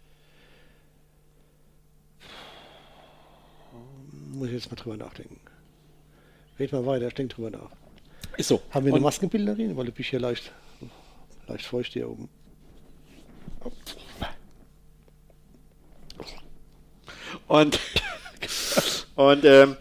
[4.33, 5.39] Muss ich jetzt mal drüber nachdenken.
[6.59, 7.71] Red mal weiter, ich denke drüber nach.
[8.37, 8.63] Ist so.
[8.71, 9.77] Haben wir eine Und- Maskenbildnerin?
[9.77, 10.53] Weil du bist hier leicht,
[11.47, 12.29] leicht feucht hier oben.
[17.51, 17.81] Und,
[19.17, 19.77] und ähm,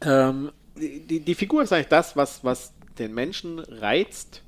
[0.00, 4.40] ähm, die, die Figur ist eigentlich das, was, was den Menschen reizt.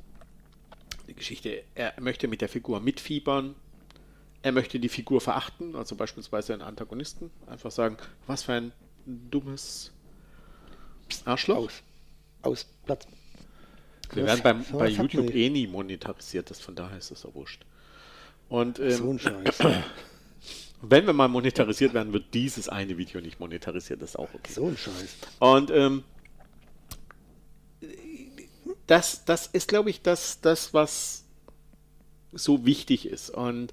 [1.08, 3.54] Die Geschichte, er möchte mit der Figur mitfiebern.
[4.40, 7.30] Er möchte die Figur verachten, also beispielsweise einen Antagonisten.
[7.48, 8.72] Einfach sagen, was für ein
[9.04, 9.92] dummes
[11.26, 11.66] Arschloch.
[11.66, 11.82] Aus.
[12.40, 12.66] Aus.
[12.86, 13.06] Platz.
[14.14, 17.34] Wir werden beim, so bei YouTube eh nie monetarisiert, das von daher ist das ja
[17.34, 17.66] wurscht.
[18.48, 19.58] Und ähm, So ein Scheiß.
[20.90, 24.52] wenn wir mal monetarisiert werden, wird dieses eine Video nicht monetarisiert, das ist auch okay.
[24.52, 25.16] so ein Scheiß.
[25.38, 26.04] Und ähm,
[28.86, 31.24] das, das ist, glaube ich, das, das, was
[32.32, 33.30] so wichtig ist.
[33.30, 33.72] Und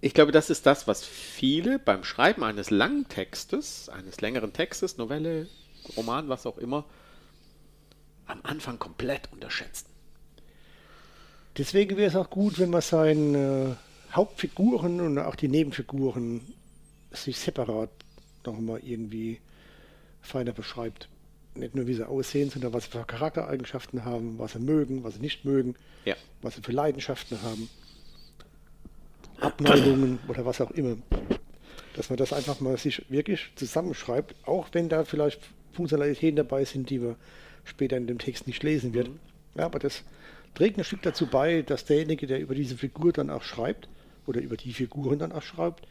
[0.00, 4.96] ich glaube, das ist das, was viele beim Schreiben eines langen Textes, eines längeren Textes,
[4.96, 5.48] Novelle,
[5.96, 6.84] Roman, was auch immer,
[8.26, 9.86] am Anfang komplett unterschätzen.
[11.56, 16.40] Deswegen wäre es auch gut, wenn man seine äh, Hauptfiguren und auch die Nebenfiguren
[17.10, 17.90] sich separat
[18.44, 19.38] nochmal irgendwie
[20.22, 21.08] feiner beschreibt.
[21.54, 25.14] Nicht nur, wie sie aussehen, sondern was sie für Charaktereigenschaften haben, was sie mögen, was
[25.14, 26.14] sie nicht mögen, Ja.
[26.42, 27.68] was sie für Leidenschaften haben,
[29.40, 30.96] Abneigungen oder was auch immer.
[31.94, 35.40] Dass man das einfach mal sich wirklich zusammenschreibt, auch wenn da vielleicht
[35.72, 37.16] Funktionalitäten dabei sind, die man
[37.64, 39.10] später in dem Text nicht lesen wird.
[39.54, 40.02] Ja, aber das
[40.54, 43.88] trägt ein Stück dazu bei, dass derjenige, der über diese Figur dann auch schreibt,
[44.28, 45.86] oder über die Figuren dann auch schreibt,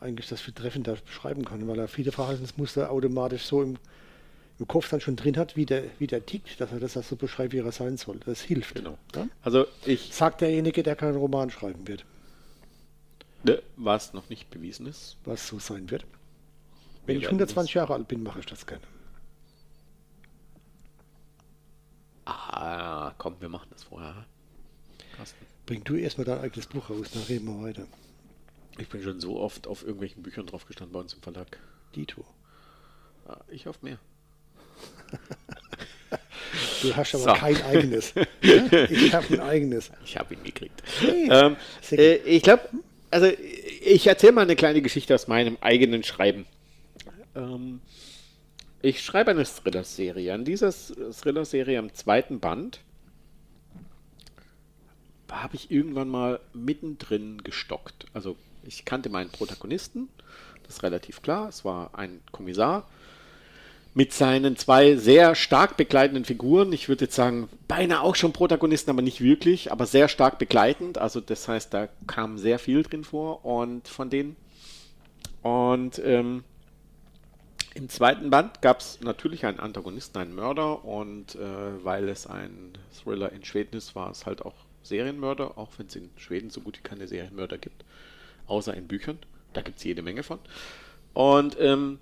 [0.00, 3.78] eigentlich das viel treffender beschreiben kann, weil er viele Verhaltensmuster automatisch so im,
[4.58, 7.16] im Kopf dann schon drin hat, wie der, wie der tickt, dass er das so
[7.16, 8.20] beschreibt, wie er sein soll.
[8.24, 8.76] Das hilft.
[8.76, 8.98] Genau.
[9.14, 9.28] Ja?
[9.42, 12.04] Also ich, Sagt derjenige, der keinen Roman schreiben wird,
[13.44, 15.16] ne, was noch nicht bewiesen ist.
[15.24, 16.04] was so sein wird.
[17.06, 18.82] Wenn Wir ich werden 120 Jahre alt bin, mache ich das gerne.
[22.26, 24.26] Ah, komm, wir machen das vorher.
[25.16, 25.49] Carsten.
[25.70, 27.86] Bring du erstmal dein eigenes Buch raus, dann reden wir weiter.
[28.76, 31.46] Ich bin schon so oft auf irgendwelchen Büchern drauf gestanden bei uns im Verlag.
[31.94, 32.24] Dito.
[33.28, 33.98] Ah, Ich hoffe mehr.
[36.82, 37.32] Du hast aber So.
[37.34, 38.12] kein eigenes.
[38.42, 39.92] Ich habe ein eigenes.
[40.04, 40.82] Ich habe ihn gekriegt.
[40.98, 41.56] Hey, ähm,
[41.92, 42.68] äh, ich glaube,
[43.12, 43.28] also
[43.80, 46.46] ich erzähle mal eine kleine Geschichte aus meinem eigenen Schreiben.
[47.36, 47.80] Ähm,
[48.82, 50.34] ich schreibe eine Thriller-Serie.
[50.34, 52.80] An dieser Thriller-Serie am zweiten Band
[55.30, 58.06] habe ich irgendwann mal mittendrin gestockt.
[58.12, 60.08] Also ich kannte meinen Protagonisten,
[60.64, 61.48] das ist relativ klar.
[61.48, 62.86] Es war ein Kommissar
[63.92, 66.72] mit seinen zwei sehr stark begleitenden Figuren.
[66.72, 70.98] Ich würde jetzt sagen, beinahe auch schon Protagonisten, aber nicht wirklich, aber sehr stark begleitend.
[70.98, 74.36] Also das heißt, da kam sehr viel drin vor und von denen.
[75.42, 76.44] Und ähm,
[77.74, 82.72] im zweiten Band gab es natürlich einen Antagonisten, einen Mörder und äh, weil es ein
[83.02, 86.60] Thriller in Schweden ist, war es halt auch Serienmörder, auch wenn es in Schweden so
[86.60, 87.84] gut wie keine Serienmörder gibt,
[88.46, 89.18] außer in Büchern.
[89.52, 90.38] Da gibt es jede Menge von.
[91.12, 91.98] Und ähm,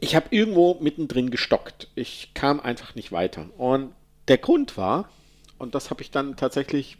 [0.00, 1.88] ich habe irgendwo mittendrin gestockt.
[1.94, 3.48] Ich kam einfach nicht weiter.
[3.56, 3.94] Und
[4.28, 5.08] der Grund war,
[5.58, 6.98] und das habe ich dann tatsächlich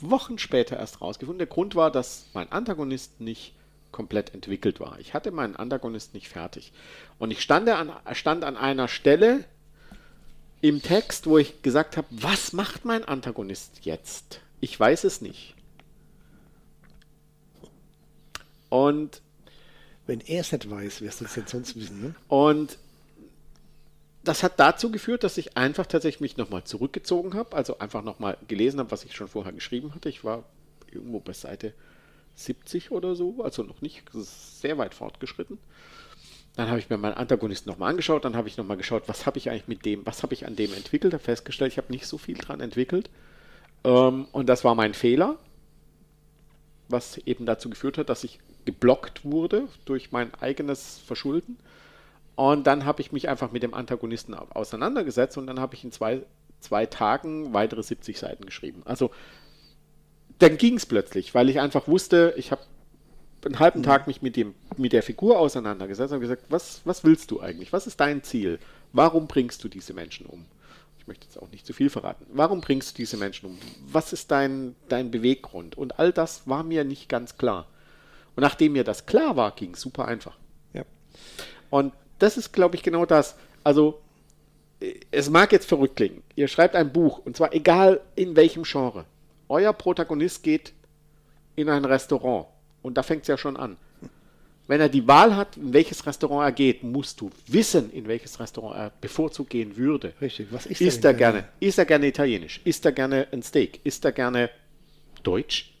[0.00, 3.54] Wochen später erst rausgefunden, der Grund war, dass mein Antagonist nicht
[3.92, 4.98] komplett entwickelt war.
[5.00, 6.72] Ich hatte meinen Antagonist nicht fertig.
[7.18, 9.44] Und ich stand an, stand an einer Stelle
[10.62, 14.40] im Text, wo ich gesagt habe, was macht mein Antagonist jetzt?
[14.60, 15.54] Ich weiß es nicht.
[18.68, 19.22] Und
[20.06, 22.02] Wenn er es nicht weiß, wirst du es jetzt sonst wissen.
[22.02, 22.14] Ne?
[22.26, 22.78] Und
[24.24, 28.36] das hat dazu geführt, dass ich einfach tatsächlich mich nochmal zurückgezogen habe, also einfach nochmal
[28.48, 30.08] gelesen habe, was ich schon vorher geschrieben hatte.
[30.08, 30.42] Ich war
[30.90, 31.74] irgendwo bei Seite
[32.34, 35.58] 70 oder so, also noch nicht sehr weit fortgeschritten.
[36.56, 39.38] Dann habe ich mir meinen Antagonisten nochmal angeschaut, dann habe ich nochmal geschaut, was habe
[39.38, 42.06] ich eigentlich mit dem, was habe ich an dem entwickelt, habe festgestellt, ich habe nicht
[42.06, 43.08] so viel dran entwickelt.
[43.84, 45.38] Ähm, und das war mein Fehler,
[46.88, 51.56] was eben dazu geführt hat, dass ich geblockt wurde durch mein eigenes Verschulden.
[52.34, 55.84] Und dann habe ich mich einfach mit dem Antagonisten au- auseinandergesetzt und dann habe ich
[55.84, 56.22] in zwei,
[56.60, 58.82] zwei Tagen weitere 70 Seiten geschrieben.
[58.84, 59.10] Also
[60.38, 62.62] dann ging es plötzlich, weil ich einfach wusste, ich habe
[63.44, 67.30] einen halben Tag mich mit, dem, mit der Figur auseinandergesetzt und gesagt, was, was willst
[67.30, 67.72] du eigentlich?
[67.72, 68.58] Was ist dein Ziel?
[68.92, 70.44] Warum bringst du diese Menschen um?
[70.98, 72.26] Ich möchte jetzt auch nicht zu viel verraten.
[72.32, 73.58] Warum bringst du diese Menschen um?
[73.86, 75.76] Was ist dein, dein Beweggrund?
[75.78, 77.66] Und all das war mir nicht ganz klar.
[78.36, 80.36] Und nachdem mir das klar war, ging es super einfach.
[80.72, 80.84] Ja.
[81.70, 83.36] Und das ist, glaube ich, genau das.
[83.64, 84.00] Also,
[84.80, 86.22] äh, es mag jetzt verrückt klingen.
[86.36, 89.06] Ihr schreibt ein Buch, und zwar egal in welchem Genre.
[89.48, 90.72] Euer Protagonist geht
[91.56, 92.46] in ein Restaurant.
[92.82, 93.76] Und da fängt es ja schon an.
[94.70, 98.38] Wenn er die Wahl hat, in welches Restaurant er geht, musst du wissen, in welches
[98.38, 100.12] Restaurant er bevorzugt gehen würde.
[100.20, 100.46] Richtig.
[100.52, 101.48] Was ist denn er gerne?
[101.58, 102.60] Isst er gerne italienisch?
[102.62, 103.80] Isst er gerne ein Steak?
[103.82, 104.48] Isst er gerne
[105.24, 105.72] deutsch?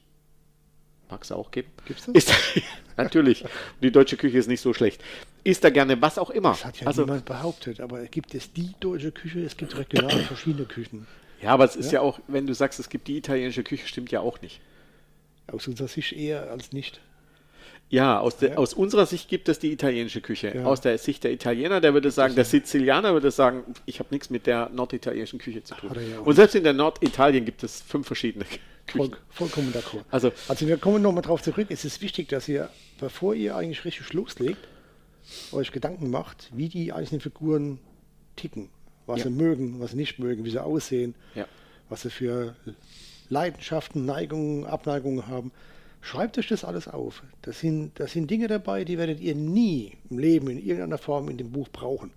[1.08, 1.68] Mag es auch geben?
[1.84, 2.14] Gibt's das?
[2.16, 2.62] Isst er,
[3.04, 3.44] natürlich.
[3.80, 5.00] Die deutsche Küche ist nicht so schlecht.
[5.44, 6.50] Isst er gerne was auch immer?
[6.50, 9.40] Das hat ja also, niemand behauptet, aber gibt es die deutsche Küche?
[9.40, 11.06] Es gibt regional verschiedene Küchen.
[11.40, 12.00] ja, aber es ist ja.
[12.00, 14.60] auch, wenn du sagst, es gibt die italienische Küche, stimmt ja auch nicht.
[15.52, 17.00] Aus unserer Sicht eher als nicht.
[17.88, 18.56] Ja, aus, der, Ja.
[18.58, 20.52] aus unserer Sicht gibt es die italienische Küche.
[20.54, 20.64] Ja.
[20.64, 24.30] Aus der Sicht der Italiener, der würde sagen, der Sizilianer würde sagen, ich habe nichts
[24.30, 25.90] mit der norditalienischen Küche zu tun.
[25.94, 28.60] Ja Und selbst in der Norditalien gibt es fünf verschiedene Küchen.
[28.96, 30.04] Voll, vollkommen d'accord.
[30.10, 31.66] Also- also wir kommen nochmal drauf zurück.
[31.70, 34.68] Es ist wichtig, dass ihr, bevor ihr eigentlich richtig loslegt,
[35.50, 37.78] euch Gedanken macht, wie die einzelnen Figuren
[38.36, 38.68] ticken.
[39.06, 41.16] Was sie mögen, was sie nicht mögen, wie sie aussehen,
[41.88, 42.54] was sie für
[43.30, 45.52] Leidenschaften, Neigungen, Abneigungen haben.
[46.02, 47.22] Schreibt euch das alles auf.
[47.42, 51.28] Das sind, das sind Dinge dabei, die werdet ihr nie im Leben in irgendeiner Form
[51.28, 52.10] in dem Buch brauchen.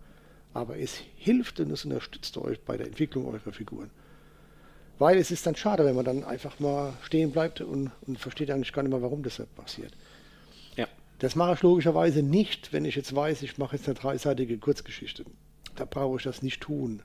[0.54, 3.89] Aber es hilft und es unterstützt euch bei der Entwicklung eurer Figuren.
[4.99, 8.52] Weil es ist dann schade, wenn man dann einfach mal stehen bleibt und, und versteht
[8.52, 9.93] eigentlich gar nicht mehr, warum das passiert.
[10.76, 10.88] Ja.
[11.19, 15.26] Das mache ich logischerweise nicht, wenn ich jetzt weiß, ich mache jetzt eine dreiseitige Kurzgeschichte.
[15.76, 17.02] Da brauche ich das nicht tun,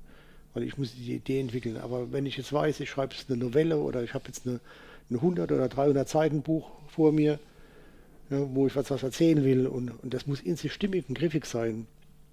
[0.58, 1.76] weil ich muss die Idee entwickeln.
[1.76, 4.58] Aber wenn ich jetzt weiß, ich schreibe jetzt eine Novelle oder ich habe jetzt eine,
[5.08, 7.38] ein 100 oder 300 Seiten Buch vor mir,
[8.28, 11.16] ja, wo ich was, was erzählen will und, und das muss in sich stimmig und
[11.16, 11.86] griffig sein,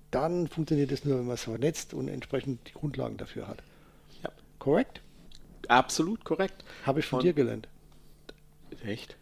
[0.10, 3.60] dann funktioniert das nur, wenn man es vernetzt und entsprechend die Grundlagen dafür hat.
[4.24, 4.32] Ja.
[4.58, 5.02] Korrekt?
[5.68, 6.64] absolut korrekt.
[6.84, 7.68] Habe ich von Und- dir gelernt.
[8.84, 9.16] Echt?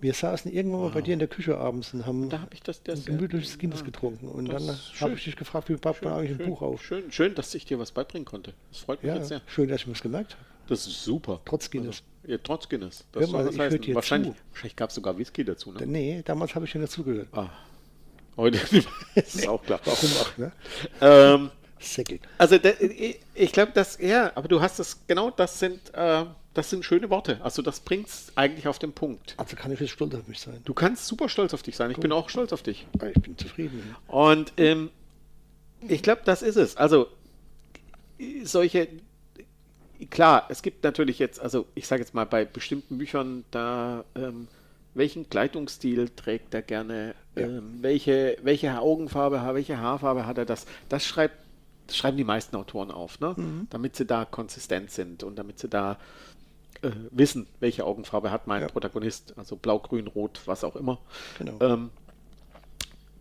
[0.00, 2.62] Wir saßen irgendwann mal bei dir in der Küche abends und haben Da habe ich
[2.62, 4.28] das, das ein gemütliches Guinness getrunken.
[4.28, 4.68] Und dann
[5.00, 6.82] habe ich dich gefragt, wie baut man eigentlich ein Buch auf?
[6.84, 8.52] Schön, schön, dass ich dir was beibringen konnte.
[8.70, 9.40] Das freut mich Ja, jetzt sehr.
[9.46, 10.44] schön, dass ich mir das gemerkt habe.
[10.68, 11.40] Das ist super.
[11.44, 12.02] Trotz Guinness.
[12.22, 13.04] Also, ja, trotz Guinness.
[13.12, 13.94] Hör Das mal, soll das ich hör heißen.
[13.94, 14.38] Wahrscheinlich, zu.
[14.50, 15.72] wahrscheinlich gab es sogar Whisky dazu.
[15.72, 15.86] Ne?
[15.86, 17.28] Nee, damals habe ich dir dazugehört.
[17.32, 17.48] Ah,
[18.36, 18.58] heute
[19.14, 19.80] ist auch klar.
[19.84, 20.52] Warum auch, ne?
[21.00, 22.18] Ähm, Säckel.
[22.38, 22.56] also
[23.34, 26.24] ich, glaube, das, ja, aber du hast das, genau, das sind, äh,
[26.56, 27.38] das sind schöne Worte.
[27.42, 29.34] Also das bringt es eigentlich auf den Punkt.
[29.36, 30.60] Also kann ich jetzt stolz auf mich sein.
[30.64, 31.90] Du kannst super stolz auf dich sein.
[31.90, 32.86] Ich bin auch stolz auf dich.
[32.98, 33.94] Ah, Ich bin zufrieden.
[34.08, 34.90] Und ähm,
[35.86, 36.76] ich glaube, das ist es.
[36.76, 37.08] Also
[38.44, 38.88] solche,
[40.10, 44.48] klar, es gibt natürlich jetzt, also ich sage jetzt mal bei bestimmten Büchern, da ähm,
[44.94, 47.42] welchen Kleidungsstil trägt er gerne, Ja.
[47.46, 51.36] ähm, welche, welche Augenfarbe, welche Haarfarbe hat er das, das schreibt,
[51.86, 53.36] das schreiben die meisten Autoren auf, ne?
[53.70, 55.98] damit sie da konsistent sind und damit sie da
[56.82, 58.68] äh, wissen, welche Augenfarbe hat mein Ja.
[58.68, 60.98] Protagonist, also blau, grün, rot, was auch immer.
[61.38, 61.58] Genau.
[61.60, 61.90] Ähm,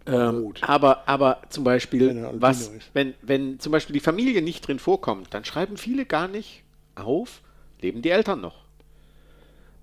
[0.07, 2.91] ähm, aber, aber zum Beispiel, Wenn was, ist.
[2.93, 6.63] wenn, wenn zum Beispiel die Familie nicht drin vorkommt, dann schreiben viele gar nicht
[6.95, 7.41] auf,
[7.81, 8.64] leben die Eltern noch.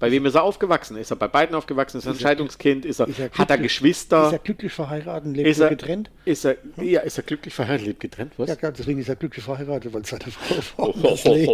[0.03, 0.97] Bei wem ist er aufgewachsen?
[0.97, 1.99] Ist er bei beiden aufgewachsen?
[1.99, 2.85] Ist er ein Ist Scheidungskind?
[2.85, 4.27] Ist er, Ist er hat er Geschwister?
[4.27, 6.11] Ist er glücklich verheiratet lebt Ist er getrennt?
[6.25, 8.33] Ist er, ja, ist er glücklich verheiratet, lebt getrennt?
[8.37, 8.49] Was?
[8.49, 11.53] Ja, klar, deswegen ist er glücklich verheiratet, weil seine Frau woanders lebt.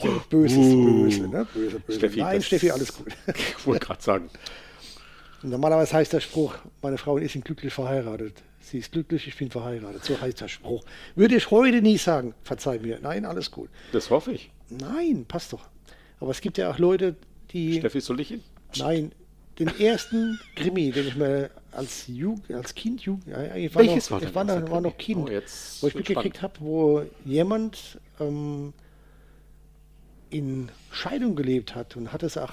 [0.00, 1.46] So, Böse ne?
[1.52, 1.98] Böse, böse.
[1.98, 3.08] Steffi, Nein, Steffi, alles gut.
[3.36, 4.30] Ich wollte gerade sagen.
[5.42, 8.42] Normalerweise heißt der Spruch, meine Frau ist nicht glücklich verheiratet.
[8.60, 10.02] Sie ist glücklich, ich bin verheiratet.
[10.02, 10.82] So heißt der Spruch.
[11.14, 12.32] Würde ich heute nie sagen.
[12.42, 13.00] Verzeih mir.
[13.02, 13.68] Nein, alles gut.
[13.92, 14.50] Das hoffe ich.
[14.70, 15.68] Nein, passt doch.
[16.20, 17.16] Aber es gibt ja auch Leute,
[17.52, 17.78] die.
[17.78, 18.42] Steffi, soll ich ihn?
[18.76, 19.12] Nein,
[19.58, 24.28] den ersten Krimi, den ich mir als, Jugend, als Kind, Jugend, ich Welches noch, war
[24.28, 25.24] ich war, noch, war noch Krimi?
[25.24, 28.72] Kind, Oh, wo ich mitgekriegt habe, wo jemand ähm,
[30.30, 32.52] in Scheidung gelebt hat und hat es auch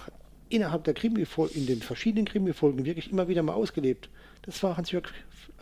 [0.49, 4.09] innerhalb der Krimi in den verschiedenen Krimi-Folgen wirklich immer wieder mal ausgelebt.
[4.43, 5.05] Das war Hans-Jörg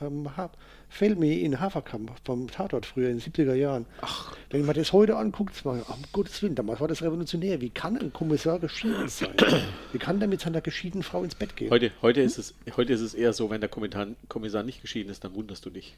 [0.02, 0.30] ähm,
[0.90, 3.86] Felmi in Haferkamp vom Tatort früher in den 70er Jahren.
[4.02, 4.36] Ach.
[4.50, 7.60] Wenn man das heute anguckt, war, um Gottes Willen, damals war das revolutionär.
[7.60, 9.34] Wie kann ein Kommissar geschieden sein?
[9.92, 11.70] Wie kann der mit seiner geschiedenen Frau ins Bett gehen?
[11.70, 15.24] Heute, heute, ist es, heute ist es eher so, wenn der Kommissar nicht geschieden ist,
[15.24, 15.94] dann wunderst du dich.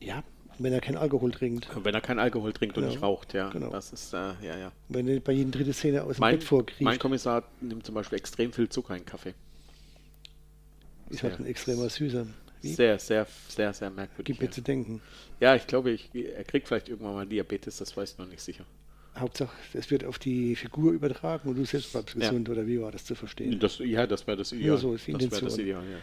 [0.00, 0.22] Ja,
[0.62, 1.68] wenn er keinen Alkohol trinkt.
[1.84, 2.92] Wenn er keinen Alkohol trinkt und Genau.
[2.94, 3.48] nicht raucht, ja.
[3.50, 3.70] Genau.
[3.70, 4.72] Das ist, äh, ja, ja.
[4.88, 7.94] Wenn er bei jedem dritte Szene aus dem Mein, Bett vorkriegt, mein Kommissar nimmt zum
[7.94, 9.34] Beispiel extrem viel Zucker in Kaffee.
[11.08, 12.26] ist halt ein extremer Süßer.
[12.62, 12.72] Wie?
[12.74, 14.26] Sehr, sehr, sehr, sehr merkwürdig.
[14.26, 14.52] Gibt mir Ja.
[14.52, 15.00] zu denken.
[15.40, 18.42] ja, ich glaube, ich, er kriegt vielleicht irgendwann mal Diabetes, das weiß ich noch nicht
[18.42, 18.64] sicher.
[19.16, 22.28] Hauptsache, es wird auf die Figur übertragen und du selbst bleibst Ja.
[22.28, 23.58] gesund, oder wie war das zu verstehen?
[23.58, 24.76] Das, ja, das wäre das Ideal.
[24.78, 25.58] so ist die das wäre das.
[25.58, 25.98] Ideal, ja.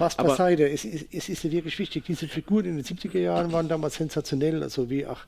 [0.00, 2.04] Aber- beiseite, es, ist- es ist ja wirklich wichtig.
[2.06, 5.26] Diese Figuren in den 70er Jahren waren damals sensationell, also wie, ach,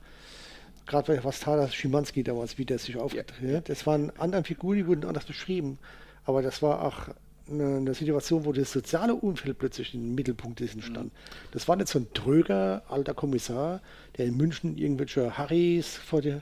[0.85, 3.69] gerade bei was Tadas Schimanski damals, wie der sich aufgetreten hat.
[3.69, 5.77] Das waren andere Figuren, die wurden anders beschrieben.
[6.25, 7.09] Aber das war auch
[7.49, 11.11] eine, eine Situation, wo das soziale Umfeld plötzlich im Mittelpunkt ist entstanden.
[11.13, 11.47] Mhm.
[11.51, 13.81] Das war nicht so ein tröger alter Kommissar,
[14.17, 16.41] der in München irgendwelche Harrys vor die, Ja.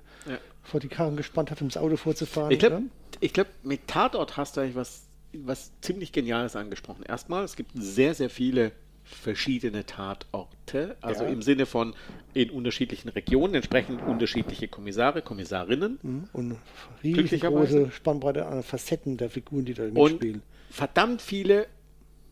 [0.62, 2.52] vor die Karren gespannt hat, um das Auto vorzufahren.
[2.52, 2.82] Ich glaube,
[3.20, 3.30] ne?
[3.34, 5.02] glaub, mit Tatort hast du eigentlich was,
[5.34, 7.04] was ziemlich Geniales angesprochen.
[7.04, 8.72] Erstmal, es gibt sehr, sehr viele
[9.04, 11.30] verschiedene Tatorte, also Ja.
[11.32, 11.96] im Sinne von
[12.34, 16.30] in unterschiedlichen Regionen, entsprechend unterschiedliche Kommissare, Kommissarinnen Mhm.
[16.34, 16.58] Und
[17.02, 17.76] Glücklicherweise.
[17.78, 20.42] riesengroße Spannbreite an Facetten der Figuren, die da und mitspielen.
[20.70, 21.68] verdammt viele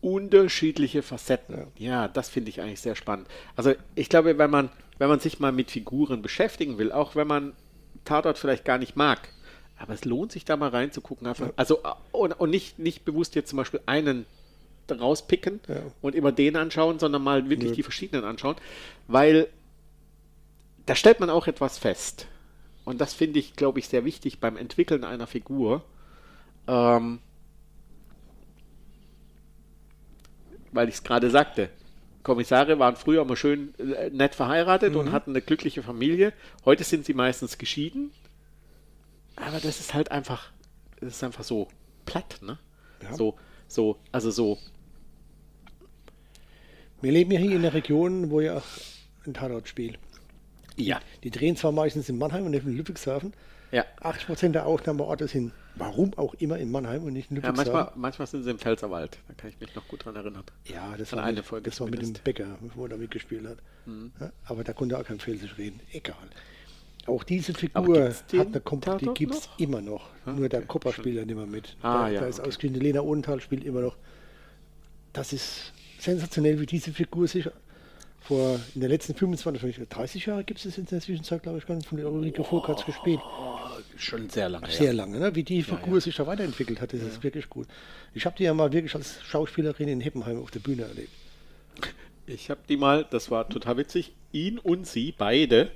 [0.00, 1.66] unterschiedliche Facetten.
[1.76, 3.28] Ja, das finde ich eigentlich sehr spannend.
[3.56, 7.26] Also ich glaube, wenn man, wenn man sich mal mit Figuren beschäftigen will, auch wenn
[7.26, 7.52] man
[8.04, 9.28] Tatort vielleicht gar nicht mag,
[9.80, 11.26] aber es lohnt sich da mal reinzugucken.
[11.26, 11.80] Einfach, Also
[12.12, 14.26] und, und nicht, nicht bewusst jetzt zum Beispiel einen
[14.90, 15.76] rauspicken Ja.
[16.02, 17.76] und immer den anschauen, sondern mal wirklich Nö.
[17.76, 18.56] die verschiedenen anschauen,
[19.06, 19.48] weil
[20.84, 22.26] da stellt man auch etwas fest.
[22.84, 25.82] Und das finde ich, glaube ich, sehr wichtig beim Entwickeln einer Figur.
[26.66, 27.20] Ähm,
[30.72, 31.70] weil ich es gerade sagte.
[32.22, 36.32] Kommissare waren früher immer schön äh, nett verheiratet und hatten eine glückliche Familie.
[36.64, 38.10] Heute sind sie meistens geschieden.
[39.46, 40.52] Aber das ist halt einfach,
[41.00, 41.68] das ist einfach so
[42.06, 42.58] platt, ne?
[43.02, 43.14] Ja.
[43.14, 43.36] So,
[43.68, 44.58] so, also so,
[47.00, 48.64] Wir leben ja hier in einer Region, wo ja auch
[49.26, 49.98] ein Tatort spielt.
[50.76, 53.32] ja, Die drehen zwar meistens in Mannheim und nicht in Ludwigshafen.
[53.72, 53.84] ja.
[54.02, 57.72] 80% der Aufnahmeorte sind, warum auch immer, in Mannheim und nicht in Ja, Ludwigshafen.
[57.72, 59.18] manchmal, manchmal sind sie im Pfälzerwald.
[59.28, 60.44] Da kann ich mich noch gut dran erinnern.
[60.66, 62.12] Ja, das An war, eine mit, Folge das war mit dem.
[62.12, 63.58] Bäcker, wo er da mitgespielt hat.
[63.86, 64.12] Mhm.
[64.20, 65.80] Ja, aber da konnte er auch kein Pfälzisch reden.
[65.92, 66.16] Egal.
[67.06, 70.10] Auch diese Figur hat eine Kom die Tatort gibt es immer noch.
[70.26, 71.76] Ah, Nur der okay, Kopper spielt ja nicht mehr mit.
[71.82, 72.48] Ah, da, ja, da ist okay.
[72.48, 72.80] ausgeschieden.
[72.80, 73.96] Lena Odenthal spielt immer noch.
[75.12, 77.48] Das ist sensationell, wie diese Figur sich
[78.20, 81.66] vor in den letzten 25, 30 Jahren gibt es das in der Zwischenzeit, glaube ich,
[81.66, 83.20] gar nicht, von der Ulrike Volkerts gespielt.
[83.24, 83.58] Oh,
[83.96, 84.70] schon sehr lange.
[84.70, 85.34] Sehr lange, ne?
[85.34, 86.00] wie die Figur ja.
[86.00, 87.66] sich da weiterentwickelt hat, das ist wirklich gut.
[88.14, 91.10] Ich habe die ja mal wirklich als Schauspielerin in Heppenheim auf der Bühne erlebt.
[92.26, 95.70] Ich habe die mal, das war total witzig, ihn und sie beide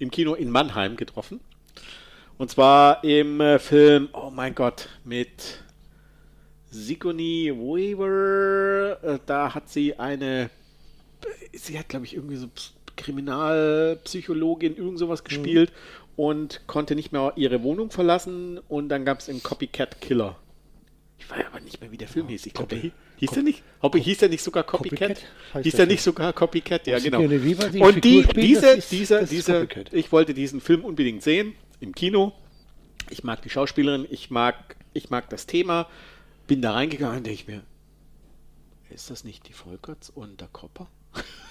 [0.00, 1.38] im Kino in Mannheim getroffen.
[2.38, 5.62] Und zwar im äh, Film, oh mein Gott, mit
[6.70, 8.98] Sigourney Weaver.
[9.02, 10.50] Äh, da hat sie eine,
[11.52, 15.72] sie hat glaube ich irgendwie so Ps- Kriminalpsychologin, irgend sowas gespielt
[16.16, 18.58] und konnte nicht mehr ihre Wohnung verlassen.
[18.68, 20.36] Und dann gab es einen Copycat Killer.
[21.30, 22.46] Ich weiß aber nicht mehr, wie der Film hieß.
[22.46, 23.62] Ich glaube, der hieß, der nicht?
[23.82, 25.22] Hobby, hieß der nicht sogar Copycat?
[25.52, 26.86] Copycat hieß der nicht sogar Copycat?
[26.86, 27.20] Ja, genau.
[27.20, 32.32] Und die, diese, diese, diese, ich wollte diesen Film unbedingt sehen im Kino.
[33.10, 35.88] Ich mag die Schauspielerin, ich mag, ich mag das Thema.
[36.46, 37.62] Bin da reingegangen und denke ich mir,
[38.90, 40.88] ist das nicht die Volkerts und der Kopper?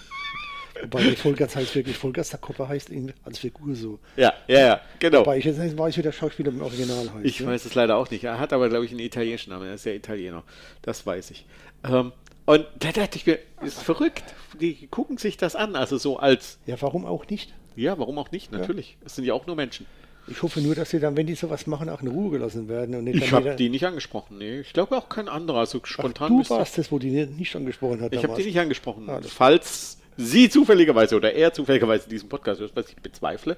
[0.82, 3.98] Wobei die Volkerts heißt wirklich Volkerts, der Kopper heißt ihn als Figur so.
[4.16, 5.20] Ja, ja, ja, genau.
[5.20, 7.24] Wobei ich jetzt nicht weiß, wie der Schauspieler im Original heißt.
[7.24, 7.46] Ich ne?
[7.48, 8.24] weiß es leider auch nicht.
[8.24, 9.66] Er hat aber, glaube ich, einen italienischen Namen.
[9.68, 10.42] Er ist ja Italiener.
[10.82, 11.46] Das weiß ich.
[11.84, 12.12] Ähm,
[12.46, 14.24] und da dachte ich mir, ist verrückt.
[14.60, 15.76] Die gucken sich das an.
[15.76, 17.54] Also so als, Ja, warum auch nicht?
[17.76, 18.52] ja, warum auch nicht?
[18.52, 18.96] Natürlich.
[19.04, 19.86] Es sind ja auch nur Menschen.
[20.26, 23.06] Ich hoffe nur, dass sie dann, wenn die sowas machen, auch in Ruhe gelassen werden.
[23.06, 24.38] Ich habe die nicht angesprochen.
[24.38, 25.60] Nee, ich glaube auch kein anderer.
[25.60, 28.12] Also Ach, spontan du wüsste- warst das, wo die nicht angesprochen hat.
[28.12, 29.08] Ich habe die nicht angesprochen.
[29.08, 33.56] Ah, Falls Sie zufälligerweise oder er zufälligerweise diesen Podcast hört, was ich bezweifle.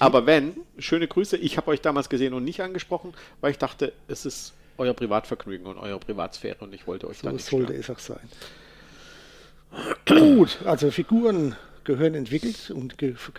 [0.00, 1.36] Aber wenn, schöne Grüße.
[1.36, 5.66] Ich habe euch damals gesehen und nicht angesprochen, weil ich dachte, es ist euer Privatvergnügen
[5.66, 7.80] und eure Privatsphäre und ich wollte euch da So nicht sollte stören.
[7.80, 8.28] es auch sein.
[10.06, 11.54] Gut, also Figuren
[11.84, 12.96] gehören entwickelt und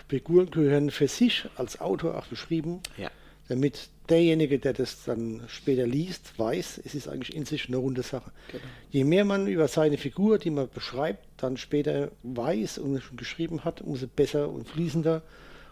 [0.08, 3.10] Figuren gehören für sich als Autor auch beschrieben, Ja.
[3.52, 8.02] Damit derjenige, der das dann später liest, weiß, es ist eigentlich in sich eine runde
[8.02, 8.32] Sache.
[8.50, 8.64] Genau.
[8.90, 13.66] Je mehr man über seine Figur, die man beschreibt, dann später weiß und schon geschrieben
[13.66, 15.22] hat, umso besser und fließender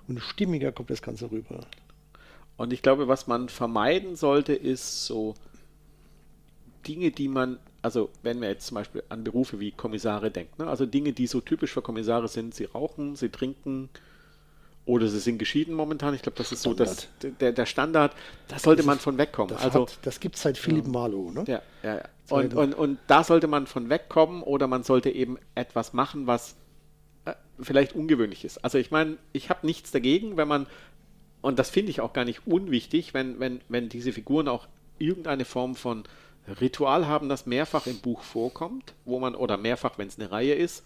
[0.07, 1.65] und stimmiger kommt das Ganze rüber.
[2.57, 5.35] Und ich glaube, was man vermeiden sollte, ist so
[6.85, 10.67] Dinge, die man, also wenn man jetzt zum Beispiel an Berufe wie Kommissare denkt, ne?
[10.67, 13.89] also Dinge, die so typisch für Kommissare sind, sie rauchen, sie trinken
[14.89, 16.15] oder sie sind geschieden momentan.
[16.15, 18.11] Ich glaube, das ist so das, der, der Standard.
[18.47, 19.53] Da sollte man von wegkommen.
[19.53, 21.31] Das, Also hat, das gibt es seit Philipp Marlowe.
[21.31, 21.43] Ne?
[21.47, 22.03] ja, ja, ja.
[22.29, 26.55] Und, und, und da sollte man von wegkommen oder man sollte eben etwas machen, was
[27.25, 28.63] äh, vielleicht ungewöhnlich ist.
[28.63, 30.65] Also ich meine, ich habe nichts dagegen, wenn man,
[31.41, 34.67] und das finde ich auch gar nicht unwichtig, wenn, wenn, wenn diese Figuren auch
[34.97, 36.03] irgendeine Form von
[36.59, 40.55] Ritual haben, das mehrfach im Buch vorkommt, wo man, oder mehrfach, wenn es eine Reihe
[40.55, 40.83] ist,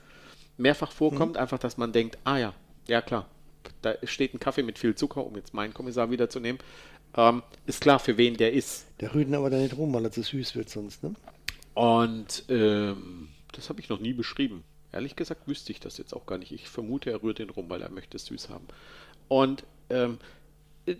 [0.58, 2.54] mehrfach vorkommt, einfach, dass man denkt, ah ja,
[2.88, 3.28] ja klar,
[3.82, 6.62] da steht ein Kaffee mit viel Zucker, um jetzt meinen Kommissar wiederzunehmen,
[7.16, 8.86] ähm, ist klar, für wen der ist.
[9.00, 11.04] Der rührt ihn aber da nicht rum, weil er zu süß wird sonst.
[11.04, 11.14] Ne?
[11.74, 14.64] Und ähm, das habe ich noch nie beschrieben.
[14.92, 16.52] Ehrlich gesagt wüsste ich das jetzt auch gar nicht.
[16.52, 18.66] Ich vermute, er rührt ihn rum, weil er möchte es süß haben.
[19.28, 20.18] Und ähm,
[20.86, 20.96] äh,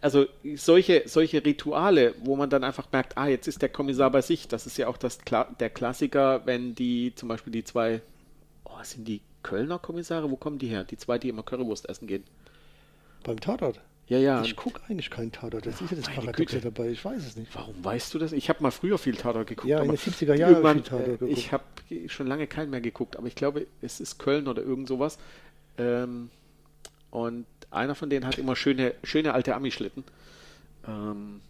[0.00, 4.22] also solche, solche Rituale, wo man dann einfach merkt, ah, jetzt ist der Kommissar bei
[4.22, 4.48] sich.
[4.48, 5.18] Das ist ja auch das
[5.60, 8.02] der Klassiker, wenn die zum Beispiel die zwei,
[8.64, 10.28] oh, sind die Kölner Kommissare?
[10.30, 10.82] Wo kommen die her?
[10.84, 12.24] Die zwei, die immer Currywurst essen gehen.
[13.22, 13.80] Beim Tatort.
[14.08, 14.42] Ja, ja.
[14.42, 15.66] Ich gucke eigentlich keinen Tatort.
[15.66, 16.88] Das ist ja das Paradoxe dabei.
[16.90, 17.54] Ich weiß es nicht.
[17.54, 18.32] Warum weißt du das?
[18.32, 19.68] Ich habe mal früher viel Tatort geguckt.
[19.68, 21.32] Ja, in den 70er Jahren habe ich irgendwann, viel Tatort äh, geguckt.
[21.38, 21.64] Ich habe
[22.08, 25.18] schon lange keinen mehr geguckt, aber ich glaube, es ist Köln oder irgend sowas.
[25.78, 26.30] Ähm,
[27.10, 30.04] und einer von denen hat immer schöne, schöne alte Ami-Schlitten.
[30.86, 31.40] Ähm,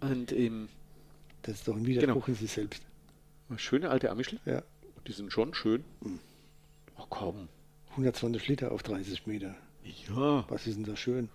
[0.00, 0.68] und ähm,
[1.42, 2.82] Das ist doch ein Widerspruch in sich selbst.
[3.56, 4.62] schöne alte Ami-Schlitten, Ja.
[5.06, 5.84] die sind schon schön.
[6.98, 7.48] Oh komm.
[7.90, 9.54] 120 Liter auf 30 Meter.
[10.08, 11.28] Ja, Was ist denn da schön?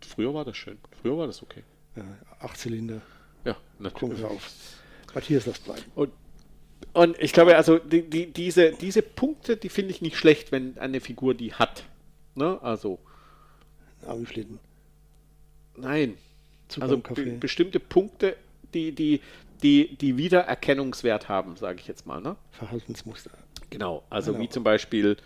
[0.00, 0.78] früher war das schön.
[1.02, 1.62] Früher war das okay.
[1.96, 2.04] Ja,
[2.40, 3.02] acht Zylinder.
[3.44, 4.20] Ja, Komm natürlich.
[4.20, 4.50] hör auf.
[5.14, 5.82] Matthias, lass bleiben.
[5.94, 6.12] Und,
[6.94, 10.78] und ich glaube, also die, die, diese, diese Punkte, die finde ich nicht schlecht, wenn
[10.78, 11.84] eine Figur die hat.
[12.34, 12.58] Ne?
[12.62, 12.98] Also,
[14.06, 14.58] Armschlitten.
[15.76, 16.16] nein.
[16.68, 18.36] Zucker Also be bestimmte Punkte,
[18.72, 19.20] die, die,
[19.62, 22.22] die, die Wiedererkennungswert haben, sage ich jetzt mal.
[22.22, 22.36] Ne?
[22.52, 23.30] Verhaltensmuster.
[23.70, 24.04] Genau.
[24.10, 24.44] Also Genau.
[24.44, 25.16] wie zum Beispiel,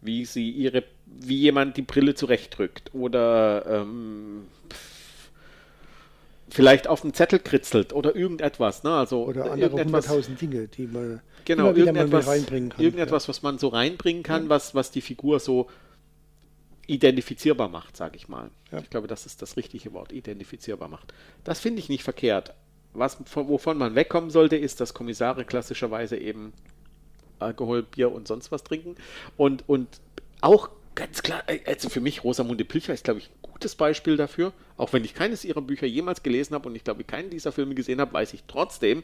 [0.00, 4.46] wie sie ihre, wie jemand die Brille zurechtdrückt oder ähm,
[6.50, 8.82] vielleicht auf den Zettel kritzelt oder irgendetwas.
[8.82, 8.92] Ne?
[8.94, 12.84] Also Oder andere hunderttausend Dinge, die man Genau, immer irgendetwas, reinbringen kann.
[12.84, 15.68] irgendetwas was man so reinbringen kann, was, was die Figur so
[16.86, 18.50] identifizierbar macht, sage ich mal.
[18.70, 18.78] Ja.
[18.78, 21.14] Ich glaube, das ist das richtige Wort, identifizierbar macht.
[21.44, 22.54] Das finde ich nicht verkehrt.
[22.92, 26.52] Was, von, wovon man wegkommen sollte, ist, dass Kommissare klassischerweise eben
[27.42, 28.96] Alkohol, Bier und sonst was trinken.
[29.36, 29.88] Und, und
[30.40, 34.16] auch ganz klar, äh, also für mich Rosamunde Pilcher ist, glaube ich, ein gutes Beispiel
[34.16, 34.52] dafür.
[34.76, 37.74] Auch wenn ich keines ihrer Bücher jemals gelesen habe und ich glaube, keinen dieser Filme
[37.74, 39.02] gesehen habe, weiß ich trotzdem,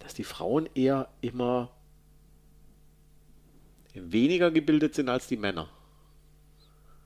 [0.00, 1.70] dass die Frauen eher immer
[3.94, 5.68] weniger gebildet sind als die Männer.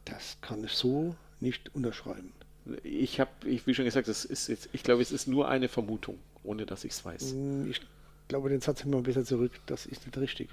[0.05, 2.33] Das kann ich so nicht unterschreiben.
[2.83, 5.69] Ich habe, ich, wie schon gesagt, das ist jetzt, ich glaube, es ist nur eine
[5.69, 7.33] Vermutung, ohne dass ich es weiß.
[7.33, 7.73] Hm,
[8.25, 9.53] Ich glaube, den Satz immer besser zurück.
[9.67, 10.49] Das ist nicht richtig.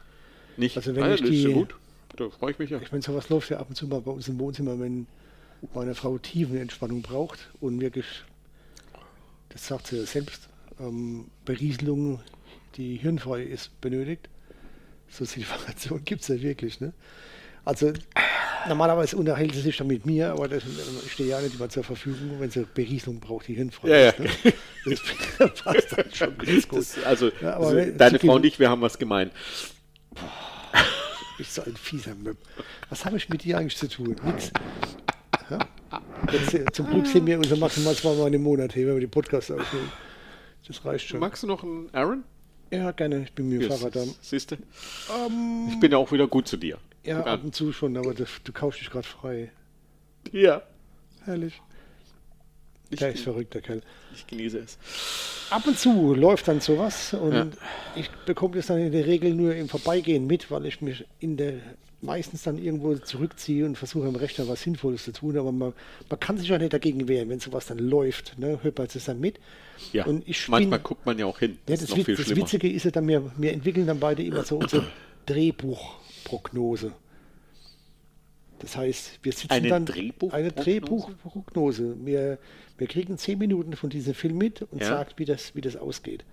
[0.57, 0.75] Nicht?
[0.77, 1.75] Also wenn Ah, ich die- gut.
[2.17, 2.79] Da freue ich mich ja.
[2.81, 5.07] Ich meine, sowas läuft ja ab und zu mal bei uns im Wohnzimmer, wenn
[5.73, 8.05] meine Frau Tiefenentspannung braucht und wirklich,
[9.49, 10.49] das sagt sie ja selbst,
[10.79, 12.19] ähm, Berieselung,
[12.75, 14.27] die hirnfrei ist, benötigt.
[15.09, 16.81] So Situationen gibt es ja wirklich.
[16.81, 16.91] Ne?
[17.63, 17.93] Also
[18.67, 20.63] normalerweise unterhält sie sich dann mit mir, aber das,
[21.05, 24.13] ich stehe ja nicht immer zur Verfügung, wenn sie Berieselung braucht, die hirnfrei Ja, ja.
[24.17, 24.53] Ne?
[25.37, 26.79] Das passt dann schon ganz gut.
[26.79, 29.29] Das, also, Ja, aber also wenn- deine Frau und ich, wir haben was gemein.
[31.39, 32.37] Ich so ein fieser Möb.
[32.89, 34.15] Was habe ich mit dir eigentlich zu tun?
[34.23, 34.51] Nix.
[35.49, 35.59] Ja?
[36.31, 39.07] Jetzt, äh, zum Glück sind wir unser maximal zweimal im Monat hier, wenn wir die
[39.07, 39.91] Podcasts aufnehmen.
[40.67, 41.19] Das reicht schon.
[41.19, 42.23] Magst du noch einen Aaron?
[42.71, 43.23] Ja, gerne.
[43.23, 43.97] Ich bin mit dem Fahrrad.
[44.21, 44.55] Siehst du?
[45.69, 46.77] ich bin ja auch wieder gut zu dir.
[47.03, 47.45] Ja, Guck ab an.
[47.45, 49.51] und zu schon, aber das, du kaufst dich gerade frei.
[50.31, 50.61] Ja.
[51.25, 51.61] Herrlich.
[52.89, 53.81] Ich, Der ist verrückt, der Kerl.
[54.13, 54.77] ich genieße es.
[55.49, 57.51] Ab und zu läuft dann sowas und
[57.95, 61.37] ich bekomme das dann in der Regel nur im Vorbeigehen mit, weil ich mich in
[61.37, 61.53] der
[62.03, 65.73] meistens dann irgendwo zurückziehe und versuche am Rechner was Sinnvolles zu tun, aber man,
[66.09, 69.05] man kann sich ja nicht dagegen wehren, wenn sowas dann läuft, ne, hört man es
[69.05, 69.39] dann mit.
[69.93, 70.05] Ja.
[70.05, 71.59] Und ich Manchmal bin- guckt man ja auch hin.
[71.67, 72.35] Ja, Das, das, Witz, das.
[72.35, 74.87] Witzige ist ja dann, wir, wir entwickeln dann beide immer so unsere
[76.23, 76.91] Drehbuchprognose.
[78.59, 80.35] Das heißt, wir sitzen Eine dann Drehbuchprognose?
[80.35, 81.95] eine Drehbuchprognose.
[82.05, 82.37] Wir,
[82.77, 84.87] wir kriegen zehn Minuten von diesem Film mit und Ja.
[84.87, 86.23] sagt, wie das, wie das ausgeht.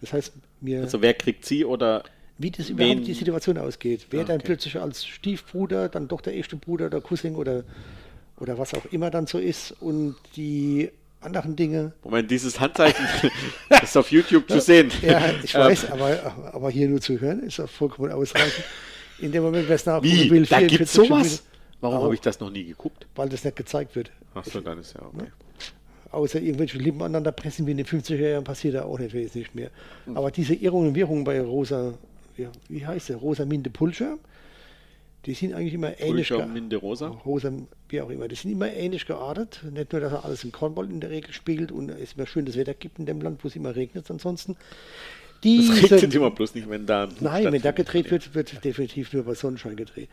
[0.00, 2.02] Das heißt, mir, Also wer kriegt sie oder
[2.38, 4.06] wie das wen- überhaupt die Situation ausgeht.
[4.10, 4.46] Wer Ah, dann okay.
[4.46, 7.64] plötzlich als Stiefbruder, dann doch der echte Bruder, der Cousin oder,
[8.38, 10.90] oder was auch immer dann so ist und die
[11.26, 11.92] anderen Dinge.
[12.04, 13.04] Moment, dieses Handzeichen
[13.82, 14.90] ist auf YouTube zu sehen.
[15.02, 18.64] Ja, ich Ähm, weiß, aber, aber hier nur zu hören ist auch vollkommen ausreichend.
[19.18, 20.30] In dem Moment, wer es nachgucken Wie?
[20.30, 21.42] will, Da 44 gibt's sowas?
[21.80, 23.06] Warum habe ich das noch nie geguckt?
[23.14, 24.10] weil das nicht gezeigt wird.
[24.34, 25.28] Achso, dann ist ja okay.
[26.12, 29.54] Außer irgendwelche Lippen aneinander pressen wie in den 50er Jahren passiert da auch nicht wesentlich
[29.54, 29.70] mehr.
[30.06, 30.16] Hm.
[30.16, 31.94] Aber diese Irrungen und Wirrungen bei Rosa,
[32.36, 33.16] ja, wie heißt der?
[33.16, 34.16] Rosaminde Pulcher,
[35.26, 36.30] die sind eigentlich immer ähnlich.
[36.30, 37.08] Minde Rosa?
[37.08, 37.52] Rosa,
[37.88, 38.28] wie auch immer.
[38.28, 39.60] Die sind immer ähnlich geartet.
[39.70, 42.56] Nicht nur, dass er alles in Cornwall in der Regel spiegelt und es immer schönes
[42.56, 44.52] Wetter gibt in dem Land, wo es immer regnet ansonsten.
[44.52, 49.12] Es Diese, regnet immer bloß nicht, wenn da Nein, wenn da gedreht wird, wird definitiv
[49.12, 50.08] nur bei Sonnenschein gedreht.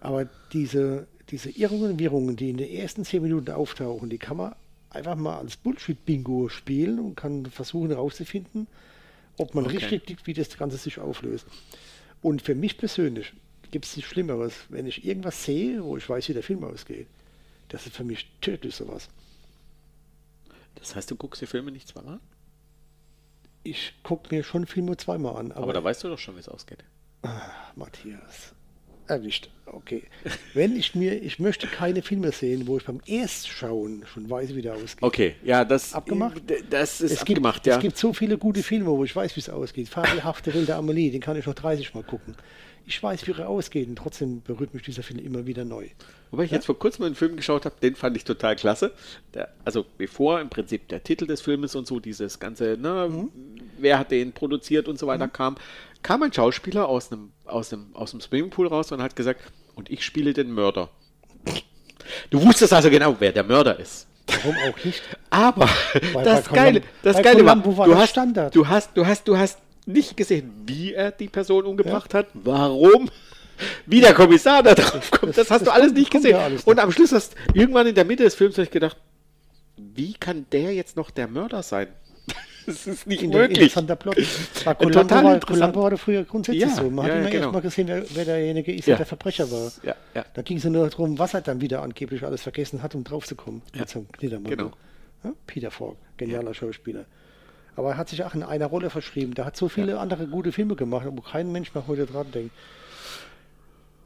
[0.00, 4.38] Aber diese, diese Irrungen und Wirrungen, die in den ersten zehn Minuten auftauchen, die kann
[4.38, 4.54] man
[4.90, 8.66] einfach mal als Bullshit-Bingo spielen und kann versuchen herauszufinden,
[9.36, 9.76] ob man Okay.
[9.76, 11.46] richtig liegt, wie das Ganze sich auflöst.
[12.22, 13.32] Und für mich persönlich
[13.76, 17.08] gibt es nichts Schlimmeres, wenn ich irgendwas sehe, wo ich weiß, wie der Film ausgeht.
[17.68, 19.10] Das ist für mich tödlich sowas.
[20.76, 22.18] Das heißt, du guckst die Filme nicht zweimal?
[23.64, 26.40] Ich gucke mir schon Filme zweimal an, Aber, aber, da weißt du doch schon, wie
[26.40, 26.84] es ausgeht.
[27.74, 28.54] Matthias.
[29.08, 29.50] Erwischt.
[29.66, 30.04] Okay.
[30.54, 34.62] Wenn ich mir, ich möchte keine Filme sehen, wo ich beim Erstschauen schon weiß, wie
[34.62, 35.02] der ausgeht.
[35.02, 36.40] Okay, ja, das Abgemacht?
[36.70, 37.76] Das ist es gibt, abgemacht, ja.
[37.76, 39.90] Es gibt so viele gute Filme, wo ich weiß, wie es ausgeht.
[39.90, 42.36] Fabelhafte Wilde Amelie, den kann ich noch 30 Mal gucken.
[42.88, 45.88] Ich weiß, wie er ausgeht und trotzdem berührt mich dieser Film immer wieder neu.
[46.30, 48.92] Wobei ich jetzt vor kurzem einen Film geschaut habe, den fand ich total klasse.
[49.34, 53.30] Der, also bevor im Prinzip der Titel des Filmes und so dieses ganze, ne, Mhm.
[53.78, 55.56] wer hat den produziert und so weiter kam,
[56.02, 59.40] kam ein Schauspieler aus einem, aus dem, aus dem Swimmingpool raus und hat gesagt,
[59.74, 60.90] und ich spiele den Mörder.
[62.30, 64.06] Du wusstest also genau, wer der Mörder ist.
[64.28, 65.02] Warum auch nicht?
[65.30, 65.68] Aber
[66.12, 68.54] Bei- das Geile, das Geile war, du hast, Standard.
[68.54, 73.08] du hast, du hast, du hast nicht gesehen, wie er die Person umgebracht hat, warum,
[73.86, 75.30] wie der Kommissar da drauf kommt.
[75.36, 76.30] Das, Das- hast du das alles kommt- nicht gesehen.
[76.32, 78.96] ja alles Und am Schluss hast irgendwann in der Mitte des Films ich gedacht,
[79.76, 81.88] wie kann der jetzt noch der Mörder sein?
[82.66, 83.58] Das ist nicht Inter- möglich.
[83.58, 84.16] Interessanter Plot.
[84.64, 85.72] Bei Columbo Total war, interessant.
[85.72, 86.90] Columbo war früher grundsätzlich Ja, so.
[86.90, 87.42] Man hat ja, immer genau.
[87.44, 88.96] erst mal gesehen, wer, wer derjenige ist, Ja.
[88.96, 89.70] der Verbrecher war.
[89.84, 90.24] Ja, ja.
[90.34, 93.04] Da ging es ja nur darum, was er dann wieder angeblich alles vergessen hat, um
[93.04, 93.62] draufzukommen.
[93.72, 94.50] Mit so einem Knittermann.
[94.50, 94.72] Genau.
[95.22, 97.04] Ja, Peter Falk, genialer Schauspieler.
[97.76, 99.34] Aber er hat sich auch in einer Rolle verschrieben.
[99.34, 102.54] Der hat so viele andere gute Filme gemacht, wo kein Mensch mehr heute dran denkt.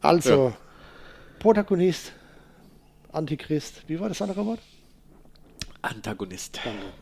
[0.00, 0.56] Also, Ja.
[1.38, 2.12] Protagonist,
[3.12, 4.60] Antichrist, wie war das andere Wort?
[5.82, 6.60] Antagonist.
[6.64, 6.92] Danke.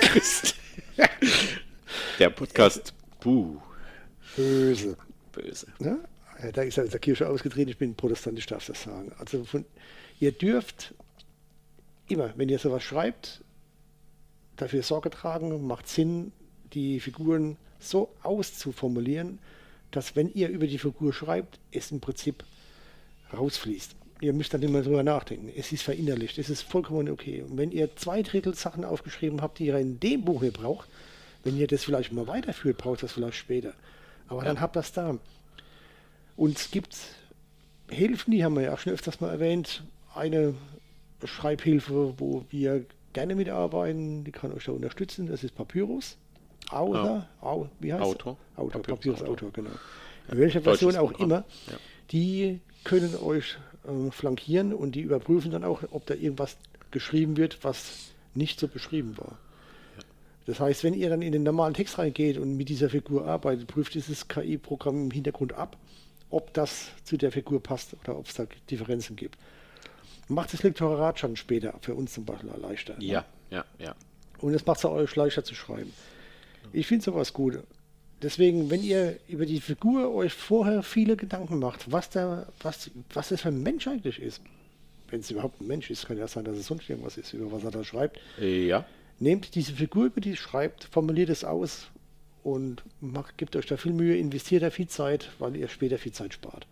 [0.00, 0.54] Christ.
[2.18, 3.60] der Podcast, puh,
[4.36, 4.96] Böse.
[5.32, 5.66] böse.
[5.80, 5.96] Ja,
[6.52, 9.12] Da ist er aus der Kirche ausgetreten, ich bin Protestant, ich darf das sagen.
[9.18, 9.64] Also von,
[10.20, 10.94] ihr dürft
[12.08, 13.42] immer, wenn ihr sowas schreibt,
[14.56, 16.32] dafür Sorge tragen, macht Sinn,
[16.72, 19.38] die Figuren so auszuformulieren,
[19.90, 22.44] dass wenn ihr über die Figur schreibt, es im Prinzip
[23.32, 23.94] rausfließt.
[24.20, 25.52] Ihr müsst dann immer drüber nachdenken.
[25.54, 27.42] Es ist verinnerlicht, es ist vollkommen okay.
[27.42, 30.88] Und wenn ihr zwei Drittel Sachen aufgeschrieben habt, die ihr in dem Buch nicht braucht,
[31.44, 33.74] wenn ihr das vielleicht mal weiterführt, braucht das vielleicht später.
[34.28, 35.18] Aber dann habt ihr das da.
[36.36, 36.96] Und es gibt
[37.88, 39.84] Hilfen, die haben wir ja auch schon öfters mal erwähnt.
[40.14, 40.54] Eine
[41.24, 42.84] Schreibhilfe, wo wir
[43.16, 45.26] gerne mitarbeiten, die kann euch da unterstützen.
[45.26, 46.18] Das ist Papyrus.
[46.68, 48.36] Außer, au, wie heißt Autor.
[48.56, 49.32] Autor, Papyrus Papyrus Autor.
[49.32, 49.70] Autor, genau.
[50.30, 51.30] In welcher Version Deutsches auch Programm.
[51.30, 51.44] immer.
[51.70, 51.78] Ja.
[52.10, 56.58] Die können euch äh, flankieren und die überprüfen dann auch, ob da irgendwas
[56.90, 59.38] geschrieben wird, was nicht so beschrieben war.
[60.44, 63.66] Das heißt, wenn ihr dann in den normalen Text reingeht und mit dieser Figur arbeitet,
[63.66, 65.78] prüft dieses KI-Programm im Hintergrund ab,
[66.28, 69.38] ob das zu der Figur passt oder ob es da Differenzen gibt.
[70.28, 72.94] Macht das Lektorat schon später für uns zum Beispiel leichter.
[72.98, 73.04] ne?
[73.04, 73.94] Ja, ja, ja.
[74.38, 75.92] Und es macht es euch leichter zu schreiben.
[76.72, 77.58] Ich finde sowas gut.
[78.22, 83.28] Deswegen, wenn ihr über die Figur euch vorher viele Gedanken macht, was, der, was, was
[83.28, 84.40] das für ein Mensch eigentlich ist,
[85.10, 87.52] wenn es überhaupt ein Mensch ist, kann ja sein, dass es sonst irgendwas ist, über
[87.52, 88.84] was er da schreibt, Ja.
[89.20, 91.88] nehmt diese Figur, über die ihr schreibt, formuliert es aus
[92.46, 96.12] und macht, gebt euch da viel Mühe, investiert da viel Zeit, weil ihr später viel
[96.12, 96.64] Zeit spart.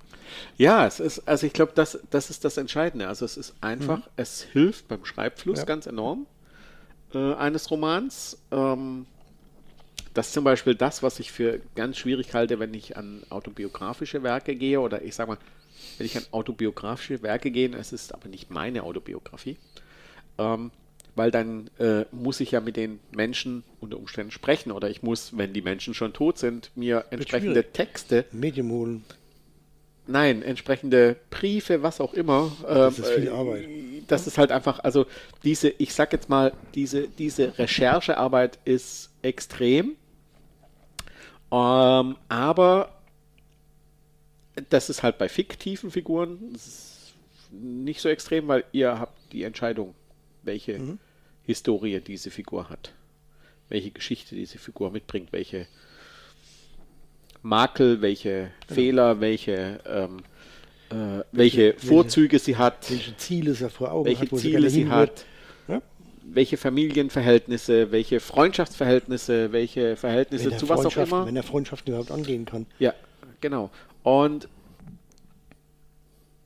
[0.56, 3.08] Ja, es ist, also ich glaube, das, das ist das Entscheidende.
[3.08, 5.64] Also es ist einfach, es hilft beim Schreibfluss Ja.
[5.64, 6.26] ganz enorm
[7.12, 8.38] äh, eines Romans.
[8.52, 9.06] Ähm,
[10.14, 14.22] das ist zum Beispiel das, was ich für ganz schwierig halte, wenn ich an autobiografische
[14.22, 15.38] Werke gehe oder ich sage mal,
[15.98, 19.56] wenn ich an autobiografische Werke gehe, es ist aber nicht meine Autobiografie,
[20.38, 20.70] ähm,
[21.14, 25.36] weil dann äh, muss ich ja mit den Menschen unter Umständen sprechen oder ich muss,
[25.36, 27.64] wenn die Menschen schon tot sind, mir entsprechende.
[27.72, 29.04] Texte Medium holen.
[30.06, 32.52] Nein, entsprechende Briefe, was auch immer.
[32.62, 33.68] das ist ähm, viel äh, Arbeit.
[34.08, 35.06] Das ist halt einfach, also
[35.44, 39.96] diese, ich sag jetzt mal, diese, diese Recherchearbeit ist extrem.
[41.50, 43.00] Ähm, aber
[44.68, 46.54] das ist halt bei fiktiven Figuren
[47.50, 49.94] nicht so extrem, weil ihr habt die Entscheidung,
[50.44, 50.98] welche Mhm.
[51.42, 52.92] Historie diese Figur hat,
[53.68, 55.66] welche Geschichte diese Figur mitbringt, welche
[57.42, 60.18] Makel, welche Fehler, welche, ähm,
[60.90, 65.26] äh, welche Vorzüge sie hat, Welche Ziele sie vor Augen welche hat, Ziele sie hat.
[65.68, 65.82] Ja?
[66.26, 71.26] welche Familienverhältnisse, welche Freundschaftsverhältnisse, welche Verhältnisse er zu was auch immer.
[71.26, 72.66] wenn er Freundschaften überhaupt angehen kann.
[72.78, 72.94] Ja,
[73.42, 73.70] genau.
[74.02, 74.48] Und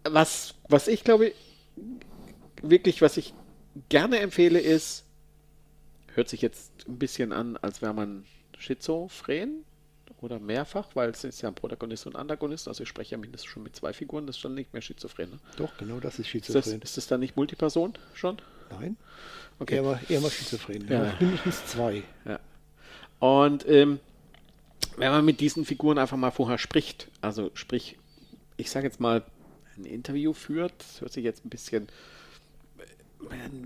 [0.05, 1.33] was, was ich glaube,
[2.63, 3.35] wirklich, was ich
[3.89, 5.05] gerne empfehle, ist,
[6.15, 8.25] hört sich jetzt ein bisschen an, als wäre man
[8.59, 9.65] schizophren
[10.21, 13.51] oder mehrfach, weil es ist ja ein Protagonist und Antagonist, also ich spreche ja mindestens
[13.51, 15.31] schon mit zwei Figuren, das ist dann nicht mehr schizophren.
[15.31, 15.39] Ne?
[15.57, 16.83] Doch, genau das ist Ist, das, schizophren.
[16.83, 18.39] ist das dann nicht Multiperson schon?
[18.71, 18.97] Nein,
[19.61, 19.77] Okay.
[19.77, 20.87] eher mal, eher mal schizophren.
[20.89, 21.05] Ja.
[21.07, 21.15] Ja.
[21.21, 22.03] Mindestens zwei.
[22.25, 22.39] Ja.
[23.21, 23.99] Und ähm,
[24.97, 27.97] wenn man mit diesen Figuren einfach mal vorher spricht, also sprich,
[28.57, 29.25] ich sage jetzt mal,
[29.77, 31.89] ein Interview führt, das hört sich jetzt ein bisschen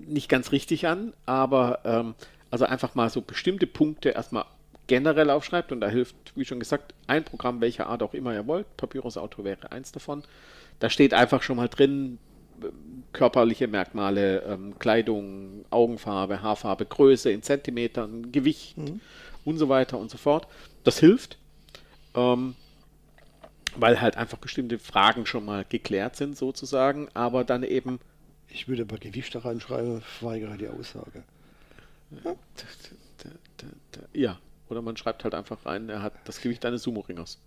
[0.07, 2.15] nicht ganz richtig an, aber ähm,
[2.51, 4.45] also einfach mal so bestimmte Punkte erstmal
[4.87, 8.47] generell aufschreibt und da hilft, wie schon gesagt, ein Programm, welcher Art auch immer ihr
[8.47, 8.77] wollt.
[8.77, 10.23] Papyrus Auto wäre eins davon.
[10.79, 12.19] Da steht einfach schon mal drin,
[12.61, 18.75] ähm, körperliche Merkmale, ähm, Kleidung, Augenfarbe, Haarfarbe, Größe in Zentimetern, Gewicht
[19.45, 20.47] und so weiter und so fort.
[20.83, 21.37] Das hilft,
[22.15, 22.55] ähm,
[23.75, 27.99] weil halt einfach bestimmte Fragen schon mal geklärt sind sozusagen, aber dann eben
[28.53, 31.23] Ich würde bei Gewicht da reinschreiben, verweigere die Aussage.
[32.11, 34.39] Da- da- da- da- Ja,
[34.69, 37.39] oder man schreibt halt einfach rein, er hat das Gewicht eines Sumo-Ringers.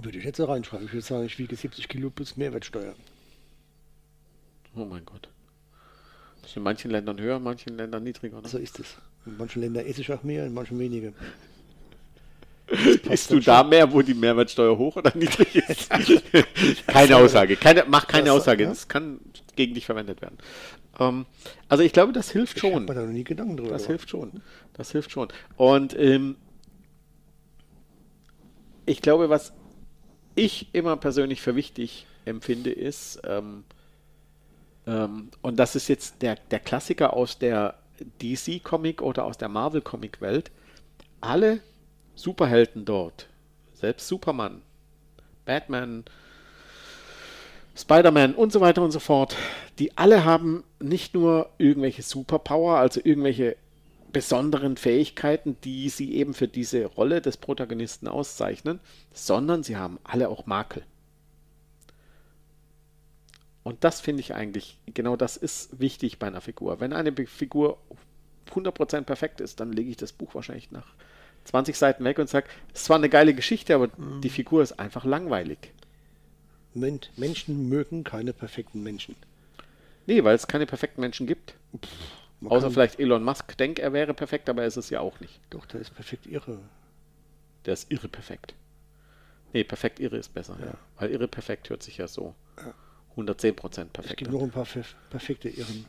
[0.00, 0.86] Würde ich jetzt reinschreiben.
[0.86, 2.94] Ich würde sagen, ich wiege 70 Kilo plus Mehrwertsteuer.
[4.76, 5.28] Oh mein Gott.
[6.42, 8.40] Das ist in manchen Ländern höher, in manchen Ländern niedriger.
[8.40, 8.48] Ne?
[8.48, 8.96] So ist es.
[9.26, 11.12] In manchen Ländern esse ich auch mehr, in manchen weniger.
[13.08, 15.90] Bist du da mehr, wo die Mehrwertsteuer hoch oder niedrig ist?
[16.86, 17.56] keine Aussage.
[17.56, 18.66] Keine, mach keine Aussage.
[18.66, 19.20] Das kann
[19.56, 20.38] gegen dich verwendet werden.
[20.98, 21.26] Ähm,
[21.68, 22.86] also ich glaube, das hilft Ich habe schon.
[22.86, 24.42] da noch nie Gedanken drüber Das hilft schon.
[24.74, 25.28] Das hilft schon.
[25.56, 26.36] Und ähm,
[28.86, 29.52] ich glaube, was
[30.34, 33.64] ich immer persönlich für wichtig empfinde, ist, ähm,
[34.86, 37.78] ähm, und das ist jetzt der, der Klassiker aus der
[38.22, 40.50] DC-Comic oder aus der Marvel-Comic-Welt,
[41.20, 41.60] alle
[42.18, 43.28] Superhelden dort,
[43.74, 44.62] selbst Superman,
[45.44, 46.04] Batman,
[47.76, 49.36] Spider-Man und so weiter und so fort,
[49.78, 53.56] die alle haben nicht nur irgendwelche Superpower, also irgendwelche
[54.12, 58.80] besonderen Fähigkeiten, die sie eben für diese Rolle des Protagonisten auszeichnen,
[59.12, 60.82] sondern sie haben alle auch Makel.
[63.62, 66.80] Und das finde ich eigentlich, genau das ist wichtig bei einer Figur.
[66.80, 67.78] Wenn eine Figur
[68.50, 70.94] 100% perfekt ist, dann lege ich das Buch wahrscheinlich nach
[71.48, 73.88] 20 Seiten weg und sage, es ist zwar eine geile Geschichte, aber
[74.22, 75.58] die Figur ist einfach langweilig.
[76.74, 79.16] Men Menschen mögen keine perfekten Menschen.
[80.06, 81.54] Nee, weil es keine perfekten Menschen gibt.
[82.40, 85.18] Man Außer vielleicht Elon Musk denkt, er wäre perfekt, aber er ist es ja auch
[85.20, 85.40] nicht.
[85.50, 86.58] Doch, der ist perfekt irre.
[87.64, 88.54] Der ist irre perfekt.
[89.52, 90.74] Nee, perfekt irre ist besser, ja.
[90.98, 92.34] Weil irre perfekt hört sich ja so.
[93.12, 94.18] 110 Prozent Es perfekt.
[94.18, 94.34] gibt an.
[94.36, 95.86] noch ein paar per- perfekte Irren.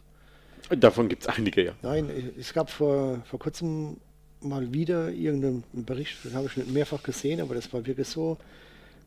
[0.69, 1.73] Davon gibt es einige, ja.
[1.81, 3.97] Nein, es gab vor, vor kurzem
[4.41, 8.37] mal wieder irgendeinen Bericht, den habe ich schon mehrfach gesehen, aber das war wirklich so,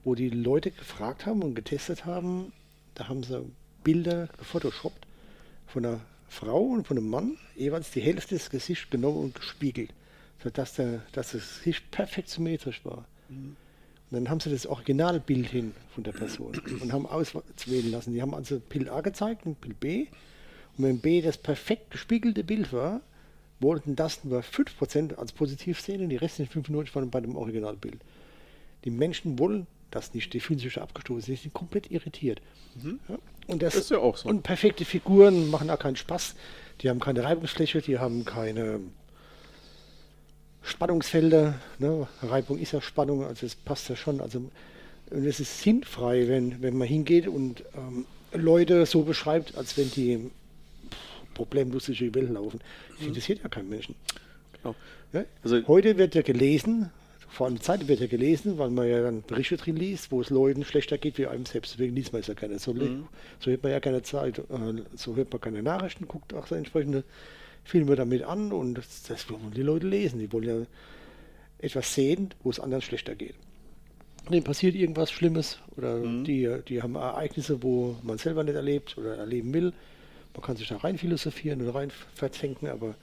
[0.04, 2.52] wo die Leute gefragt haben und getestet haben,
[2.94, 3.44] da haben sie
[3.84, 5.06] Bilder gefotoshoppt
[5.66, 9.90] von einer Frau und von einem Mann, jeweils die Hälfte des Gesichts genommen und gespiegelt,
[10.42, 13.04] sodass der, dass das Gesicht perfekt symmetrisch war.
[13.28, 13.56] Und
[14.10, 18.12] dann haben sie das Originalbild hin von der Person und haben auswählen lassen.
[18.12, 20.06] Die haben also Bild A gezeigt und Bild B.
[20.76, 23.00] Und wenn B das perfekt gespiegelte Bild war,
[23.62, 28.00] wollten das nur 5% als positiv sehen und die restlichen 95 waren bei dem Originalbild.
[28.84, 32.40] Die Menschen wollen das nicht, die fühlen sich abgestoßen, die sind komplett irritiert.
[32.82, 34.28] Ja, und das, Ist ja auch so.
[34.28, 36.34] Und perfekte Figuren machen auch keinen Spaß.
[36.80, 38.80] Die haben keine Reibungsfläche, die haben keine
[40.62, 41.54] Spannungsfelder.
[41.78, 42.08] Ne?
[42.22, 44.20] Reibung ist ja Spannung, also es passt ja schon.
[44.20, 44.50] Also
[45.10, 49.90] und es ist sinnfrei, wenn, wenn man hingeht und ähm, Leute so beschreibt, als wenn
[49.90, 50.30] die
[51.34, 52.60] problemlos durch die Welt laufen.
[52.98, 53.94] Das interessiert ja keinen Menschen.
[54.62, 54.74] Genau.
[55.12, 55.24] Ja?
[55.42, 56.90] Also- Heute wird ja gelesen,
[57.28, 60.28] vor allem Zeit wird ja gelesen, weil man ja dann Berichte drin liest, wo es
[60.30, 61.72] Leuten schlechter geht wie einem selbst.
[61.74, 62.58] Deswegen liest man es ja gerne.
[62.58, 63.06] So, Mhm.
[63.40, 64.42] so hört man ja keine Zeit, äh,
[64.94, 67.04] so hört man keine Nachrichten, guckt auch so entsprechende
[67.64, 70.18] Filme damit an und das, das wollen die Leute lesen.
[70.18, 70.66] Die wollen ja
[71.58, 73.34] etwas sehen, wo es anderen schlechter geht.
[74.30, 76.24] Denen passiert irgendwas Schlimmes oder Mhm.
[76.24, 79.72] die, die haben Ereignisse, wo man selber nicht erlebt oder erleben will.
[80.34, 82.94] Man kann sich da rein philosophieren und rein verzenken, aber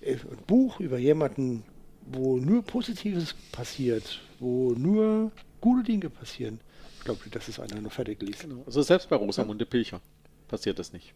[0.00, 1.64] äh, ein Buch über jemanden,
[2.06, 6.60] wo nur Positives passiert, wo nur gute Dinge passieren,
[6.98, 8.42] ich glaube, das ist einer noch fertig liest.
[8.42, 8.62] Genau.
[8.66, 10.00] Also selbst bei Rosamunde Pilcher
[10.48, 11.14] passiert das nicht.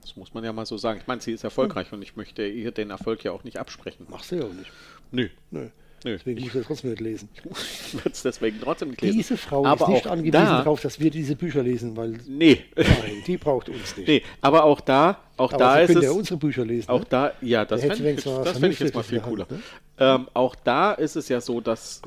[0.00, 1.00] Das muss man ja mal so sagen.
[1.00, 4.06] Ich meine, sie ist erfolgreich und ich möchte ihr den Erfolg ja auch nicht absprechen.
[4.08, 4.70] Machst du ja auch nicht.
[5.10, 5.28] Nö.
[5.50, 5.70] Nö.
[6.04, 6.12] Nö.
[6.16, 7.28] Deswegen muss ich das trotzdem nicht lesen.
[7.86, 9.16] Ich würde es deswegen trotzdem nicht lesen.
[9.16, 12.64] Diese Frau aber ist nicht angewiesen da, darauf, dass wir diese Bücher lesen, weil Nee.
[12.76, 14.06] nein, die braucht uns nicht.
[14.08, 16.04] nee, aber auch da, auch Aber da sie ist es.
[16.04, 16.88] ja unsere Bücher lesen.
[16.90, 17.06] Auch ne?
[17.08, 19.46] da, ja, das Da fände ich, das fänd ich jetzt mal viel cooler.
[19.50, 19.60] in
[19.98, 22.02] der Ähm, auch da ist es ja so, dass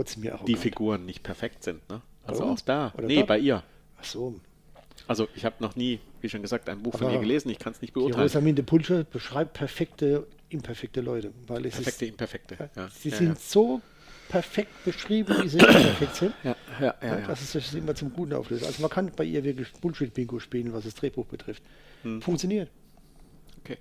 [0.46, 0.56] die.
[0.56, 1.88] Figuren nicht perfekt sind.
[1.90, 2.02] Ne?
[2.26, 2.94] Also auch da.
[2.98, 3.28] Oder nee, dort?
[3.28, 3.64] bei ihr.
[4.00, 4.36] Ach so.
[5.08, 7.50] Also ich habe noch nie, wie schon gesagt, ein Buch von Aber ihr gelesen.
[7.50, 8.22] Ich kann es nicht Die beurteilen.
[8.24, 11.34] Rosaminde Pulcher beschreibt perfekte, imperfekte Leute.
[11.48, 12.70] Weil es Perfekte, ist, imperfekte.
[12.76, 13.36] Ja, sie ja, sind ja.
[13.36, 13.82] so
[14.30, 16.34] perfekt beschrieben, wie sie imperfekt sind.
[16.44, 17.28] Ja, ja, ja, Ja, ja.
[17.28, 18.66] dass es sich immer zum Guten auflöst.
[18.66, 21.64] Also man kann bei ihr wirklich Bullshit-Bingo spielen, was das Drehbuch betrifft.
[22.04, 22.22] Hm.
[22.22, 22.70] Funktioniert.
[23.60, 23.78] Okay.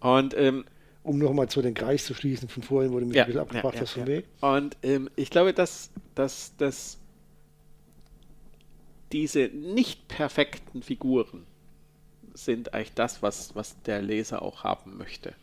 [0.00, 0.64] Und ähm,
[1.02, 3.74] Um nochmal zu den Kreis zu schließen von vorhin, du mich ja, ein bisschen abgebracht
[3.74, 4.26] ja, hast vom ja, Weg.
[4.42, 4.56] ja.
[4.56, 6.98] Und ähm, ich glaube, dass, dass, dass
[9.12, 11.46] diese nicht perfekten Figuren
[12.34, 15.34] sind eigentlich das, was, was der Leser auch haben möchte.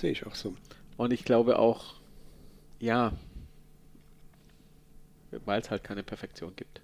[0.00, 0.54] Sehe ich auch so.
[0.96, 1.96] Und ich glaube auch,
[2.78, 3.12] ja,
[5.44, 6.80] weil es halt keine Perfektion gibt.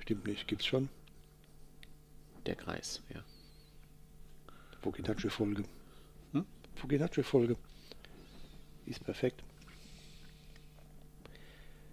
[0.00, 0.90] Stimmt nicht, gibt's schon.
[2.44, 3.24] Der Kreis, ja.
[4.82, 5.64] Fuginace-Folge.
[6.32, 6.44] Hm?
[6.74, 7.56] Fuginace-Folge.
[8.84, 9.42] Ist perfekt.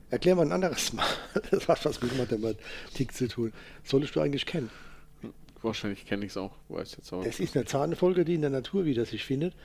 [0.09, 1.07] Erklär mal ein anderes Mal.
[1.51, 3.53] Das hat was mit Mathematik zu tun.
[3.85, 4.69] Solltest du eigentlich kennen.
[5.61, 7.23] Wahrscheinlich kenne ich es auch, weiß jetzt auch.
[7.23, 9.55] Es ist eine Zahnfolge, die in der Natur wieder sich findet.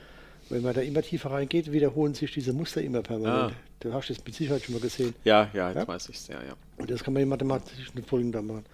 [0.49, 3.53] Wenn man da immer tiefer reingeht, wiederholen sich diese Muster immer permanent.
[3.53, 3.55] Ah.
[3.79, 5.15] Du hast das mit Sicherheit schon mal gesehen.
[5.23, 5.87] Ja, ja, jetzt Ja?
[5.87, 6.55] weiß ich es, ja, ja.
[6.77, 8.65] Und das kann man in mathematischen Folgen da machen.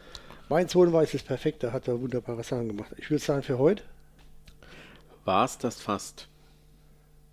[0.50, 2.92] Mein Sohn weiß es perfekt, der hat da wunderbare Sachen gemacht.
[2.98, 3.84] Ich würde sagen, für heute
[5.26, 6.28] War es das fast?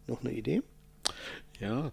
[0.07, 0.63] noch eine Idee.
[1.59, 1.91] Ja.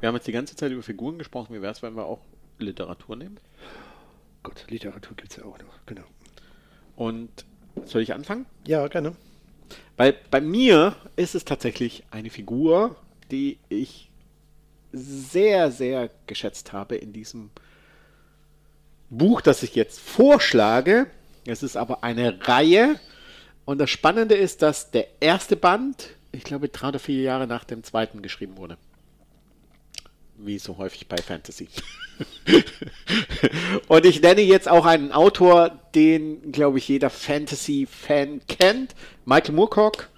[0.00, 1.54] Wir haben jetzt die ganze Zeit über Figuren gesprochen.
[1.54, 2.20] Wie wäre es, wenn wir auch
[2.58, 3.38] Literatur nehmen?
[4.42, 5.78] Gott, Literatur gibt es ja auch noch.
[5.86, 6.02] Genau.
[6.96, 7.30] Und
[7.86, 8.44] soll ich anfangen?
[8.66, 9.14] Ja, gerne.
[9.96, 12.96] Weil bei mir ist es tatsächlich eine Figur,
[13.30, 14.10] die ich
[14.92, 17.50] sehr, sehr geschätzt habe in diesem
[19.10, 21.06] Buch, das ich jetzt vorschlage.
[21.46, 22.98] Es ist aber eine Reihe.
[23.64, 27.64] Und das Spannende ist, dass der erste Band, ich glaube, drei oder vier Jahre nach
[27.64, 28.76] dem zweiten geschrieben wurde.
[30.36, 31.68] Wie so häufig bei Fantasy.
[33.88, 38.94] Und ich nenne jetzt auch einen Autor, den, glaube ich, jeder Fantasy-Fan kennt.
[39.24, 40.08] Michael Moorcock.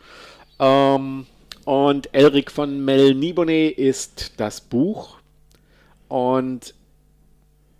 [0.58, 1.26] Ähm,
[1.64, 5.18] und Elric von Melnibone ist das Buch.
[6.08, 6.74] Und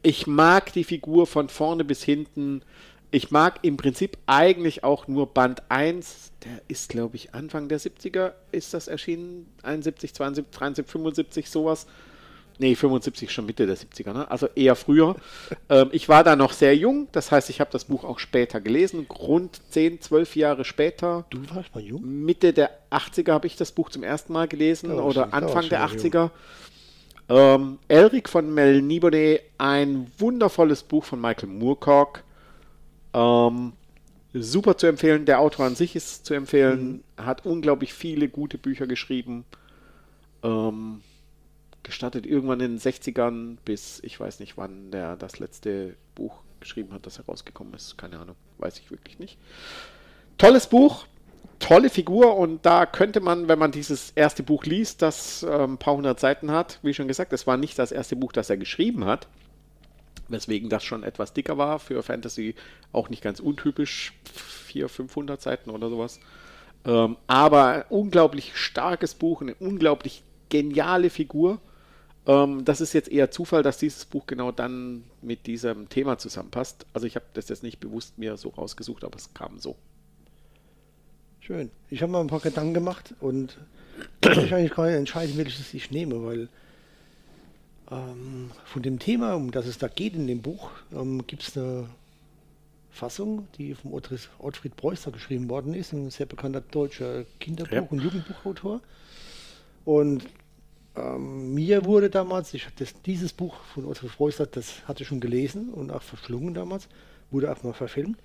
[0.03, 2.62] ich mag die Figur von vorne bis hinten.
[3.11, 6.32] Ich mag im Prinzip eigentlich auch nur Band 1.
[6.45, 9.47] Der ist, glaube ich, Anfang der 70er ist das erschienen.
[9.62, 11.87] 71, 72, 73, 75, sowas.
[12.59, 14.30] Nee, 75 schon Mitte der 70er, ne?
[14.30, 15.16] also eher früher.
[15.68, 18.61] ähm, ich war da noch sehr jung, das heißt, ich habe das Buch auch später
[18.61, 21.26] gelesen, rund 10, 12 Jahre später.
[21.30, 22.02] Du warst mal jung?
[22.02, 25.80] Mitte der 80er habe ich das Buch zum ersten Mal gelesen warst oder Anfang der
[25.80, 26.30] noch 80er.
[27.28, 32.22] Ähm, Elric von Mel Nibone, ein wundervolles Buch von Michael Moorcock.
[33.12, 33.72] Ähm,
[34.32, 35.24] super zu empfehlen.
[35.24, 37.02] Der Autor an sich ist zu empfehlen.
[37.16, 39.44] Hat unglaublich viele gute Bücher geschrieben.
[40.42, 41.00] Ähm,
[41.87, 46.93] gestartet irgendwann in den 60ern bis ich weiß nicht wann der das letzte Buch geschrieben
[46.93, 47.97] hat, das herausgekommen ist.
[47.97, 49.39] Keine Ahnung, weiß ich wirklich nicht.
[50.39, 51.07] Tolles Buch,
[51.59, 55.78] tolle Figur und da könnte man, wenn man dieses erste Buch liest, das äh, ein
[55.78, 58.57] paar hundert Seiten hat, wie schon gesagt, es war nicht das erste Buch, das er
[58.57, 59.28] geschrieben hat,
[60.28, 62.55] weswegen das schon etwas dicker war, für Fantasy
[62.93, 64.12] auch nicht ganz untypisch,
[64.66, 66.20] 400, 500 Seiten oder sowas.
[66.84, 71.61] Ähm, aber ein unglaublich starkes Buch, eine unglaublich geniale Figur.
[72.27, 76.87] Ähm, das ist jetzt eher Zufall, dass dieses Buch genau dann mit diesem Thema zusammenpasst.
[76.93, 79.77] Also ich habe das jetzt nicht bewusst mir so rausgesucht, aber es kam so.
[81.41, 81.70] Schön.
[81.91, 83.57] Ich habe mal ein paar Gedanken gemacht und
[84.24, 86.49] mich eigentlich gar nicht entscheiden, welches ich nehme, weil
[87.91, 91.57] ähm, von dem Thema, um das es da geht in dem Buch, ähm, gibt es
[91.57, 91.89] eine
[92.91, 97.83] Fassung, die vom Ottfried Preußer geschrieben worden ist, ein sehr bekannter deutscher Kinderbuch- Ja.
[97.83, 98.81] und Jugendbuchautor.
[99.85, 100.24] Und
[100.97, 105.20] ähm, mir wurde damals, ich hatte dieses Buch von Ottfried Preußer, das hatte ich schon
[105.20, 106.88] gelesen und auch verschlungen damals,
[107.30, 108.18] wurde auch mal verfilmt.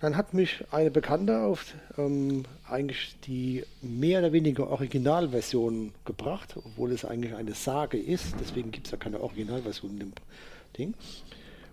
[0.00, 6.90] Dann hat mich eine Bekannte auf ähm, eigentlich die mehr oder weniger Originalversion gebracht, obwohl
[6.90, 8.34] es eigentlich eine Sage ist.
[8.40, 10.12] Deswegen gibt es ja keine Originalversion in dem
[10.76, 10.94] Ding.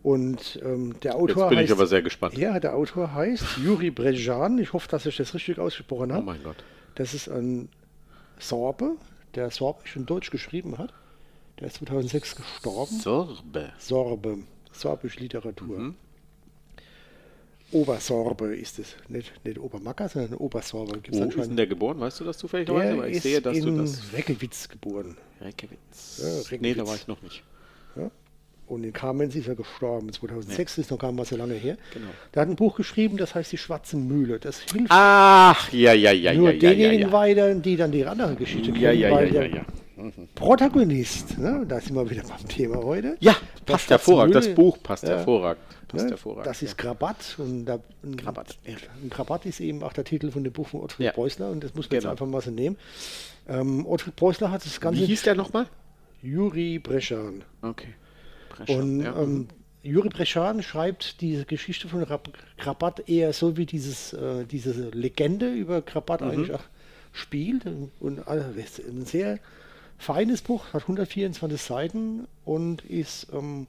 [0.03, 2.37] Und ähm, der Autor Jetzt bin heißt, ich aber sehr gespannt.
[2.37, 4.59] ja, der Autor heißt Juri Brejan.
[4.59, 6.25] Ich hoffe, dass ich das richtig ausgesprochen Oh habe.
[6.25, 6.57] mein Gott.
[6.95, 7.67] Das ist ein
[8.37, 8.91] Sorbe,
[9.35, 10.93] der Sorbisch und Deutsch geschrieben hat.
[11.59, 12.99] Der ist 2006 gestorben.
[12.99, 13.73] Sorbe.
[13.77, 14.37] Sorbe,
[14.71, 15.79] Sorbisch Literatur.
[15.79, 15.95] Mhm.
[17.71, 20.99] Obersorbe ist es, nicht, nicht Obermacker, sondern Obersorbe.
[21.01, 21.99] Gibt's Wo ist denn der geboren?
[21.99, 22.93] Weißt du das zufälligerweise?
[22.93, 24.11] der Weil ich ist sehe, dass in du das.
[24.11, 25.15] Reckelwitz geboren.
[25.39, 26.19] Reykjavitz.
[26.23, 26.61] Ja, Reykjavitz.
[26.61, 27.43] Nee, da war ich noch nicht.
[28.69, 28.73] Ja?
[28.75, 30.11] Und in Kamenz ist er gestorben.
[30.11, 31.77] 2006 ist noch gar nicht mal so lange her.
[31.93, 32.07] Genau.
[32.33, 34.39] Der hat ein Buch geschrieben, das heißt Die Schwarze Mühle.
[34.39, 37.11] Das hilft Ach, ja, ja, ja, nur ja, ja, ja, denjenigen ja.
[37.11, 38.83] weiter, die dann die andere Geschichte kennen.
[38.83, 39.65] Ja, ja, ja, ja, ja.
[40.35, 41.65] Protagonist, ne?
[41.67, 43.17] da sind wir wieder beim Thema heute.
[43.19, 44.35] Ja, passt hervorragend.
[44.35, 45.61] Das Buch passt ja, hervorragend.
[45.89, 46.11] Passt ne?
[46.11, 46.47] hervorragend.
[46.47, 47.35] Das ist Krabat.
[47.37, 48.75] Und da, ein, Krabat, ja.
[49.03, 51.11] ein Krabat ist eben auch der Titel von dem Buch von Ottfried Ja.
[51.11, 52.11] Preußler und das muss man jetzt Genau.
[52.11, 52.77] einfach mal so nehmen.
[53.49, 55.65] Ähm, Ottfried Preußler hat das Ganze Wie hieß der nochmal?
[56.21, 57.43] Juri Breschan.
[57.61, 57.93] Okay.
[58.67, 59.15] Und ja.
[59.21, 59.47] ähm,
[59.83, 65.51] Juri Breschan schreibt diese Geschichte von Rab- Krabat eher so wie dieses, äh, diese Legende
[65.53, 66.27] über Krabat Mhm.
[66.29, 66.63] eigentlich auch
[67.13, 67.65] spielt.
[67.99, 69.39] Und äh, ist ein sehr
[69.97, 73.67] feines Buch, hat 124 Seiten und ist ähm,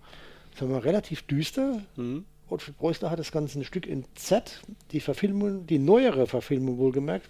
[0.58, 1.80] sagen wir, relativ düster.
[1.96, 2.24] Mhm.
[2.48, 4.60] Ottfried Preußler hat das Ganze ein Stück in Z,
[4.90, 7.28] die Verfilmung, die neuere Verfilmung wohlgemerkt.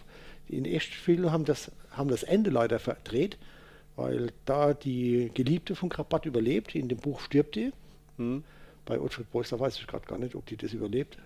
[0.48, 3.36] Die in Echtfilm haben das, haben das Ende leider verdreht,
[4.00, 7.70] weil da die Geliebte von Krabat überlebt, in dem Buch stirbt die.
[8.16, 8.42] Hm.
[8.86, 11.18] Bei Ottfried Preußler weiß ich gerade gar nicht, ob die das überlebt.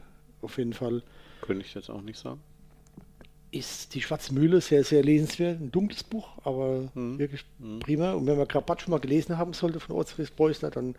[0.43, 1.03] Auf jeden Fall
[1.41, 2.41] Könnte ich jetzt auch nicht sagen.
[3.53, 5.61] ist die Schwarze Mühle sehr, sehr lesenswert.
[5.61, 7.19] Ein dunkles Buch, aber Mhm.
[7.21, 7.45] wirklich
[7.81, 8.13] prima.
[8.15, 10.97] Und wenn man Krabat schon mal gelesen haben sollte von Ottfried Preußler, dann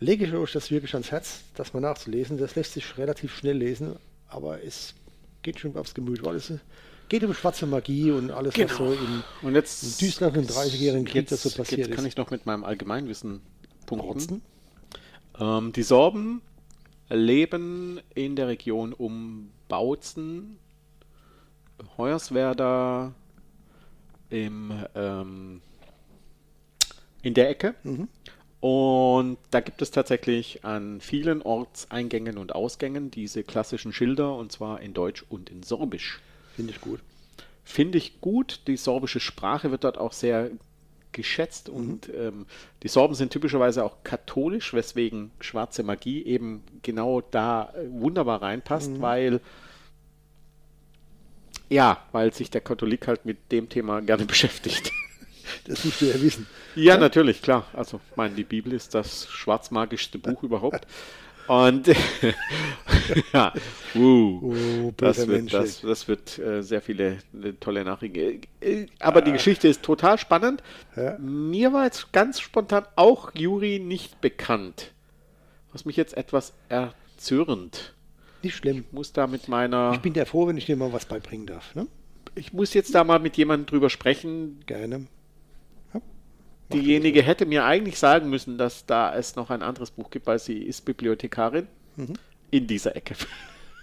[0.00, 2.38] lege ich euch das wirklich ans Herz, das mal nachzulesen.
[2.38, 3.96] Das lässt sich relativ schnell lesen,
[4.28, 4.94] aber es
[5.42, 6.50] geht schon aufs Gemüt, weil es
[7.08, 9.82] geht um schwarze Magie und alles, was so in Und jetzt.
[9.82, 12.12] Im düsteren 30-jährigen Krieg, das so passiert jetzt kann ist.
[12.12, 13.40] ich noch mit meinem Allgemeinwissen
[13.86, 14.42] punkten.
[15.38, 16.42] Ähm, die Sorben
[17.08, 20.58] leben in der Region um Bautzen,
[21.96, 23.14] Hoyerswerda,
[24.30, 25.60] im, ähm,
[27.22, 27.74] in der Ecke.
[28.60, 34.80] Und da gibt es tatsächlich an vielen Ortseingängen und Ausgängen diese klassischen Schilder, und zwar
[34.80, 36.20] in Deutsch und in Sorbisch.
[36.56, 37.00] Finde ich gut.
[37.64, 38.62] Finde ich gut.
[38.66, 40.50] Die sorbische Sprache wird dort auch sehr
[41.12, 42.46] geschätzt und ähm,
[42.82, 49.00] die Sorben sind typischerweise auch katholisch, weswegen schwarze Magie eben genau da äh, wunderbar reinpasst,
[49.00, 49.40] weil
[51.68, 54.92] ja, weil sich der Katholik halt mit dem Thema gerne beschäftigt.
[55.64, 56.46] Das musst du ja wissen.
[56.74, 57.66] Ja, natürlich, klar.
[57.72, 60.86] Also, ich meine, die Bibel ist das schwarzmagischste Buch überhaupt.
[61.48, 61.88] Und
[63.32, 63.52] ja,
[63.94, 68.42] uh, Oh, das wird, das, das wird äh, sehr viele äh, tolle Nachrichten.
[68.60, 70.62] Äh, Aber die Geschichte ist total spannend.
[70.96, 71.18] Ja.
[71.18, 74.92] Mir war jetzt ganz spontan auch Juri nicht bekannt.
[75.72, 77.94] Was mich jetzt etwas erzürnt.
[78.42, 78.84] Nicht schlimm.
[78.86, 79.92] Ich muss da mit meiner.
[79.94, 81.74] Ich bin ja froh, wenn ich dir mal was beibringen darf.
[81.74, 81.86] Ne?
[82.34, 85.06] Ich muss jetzt da mal mit jemandem drüber sprechen, Gerne.
[86.72, 90.38] Diejenige hätte mir eigentlich sagen müssen, dass da es noch ein anderes Buch gibt, weil
[90.38, 91.66] sie ist Bibliothekarin
[92.50, 93.14] in dieser Ecke.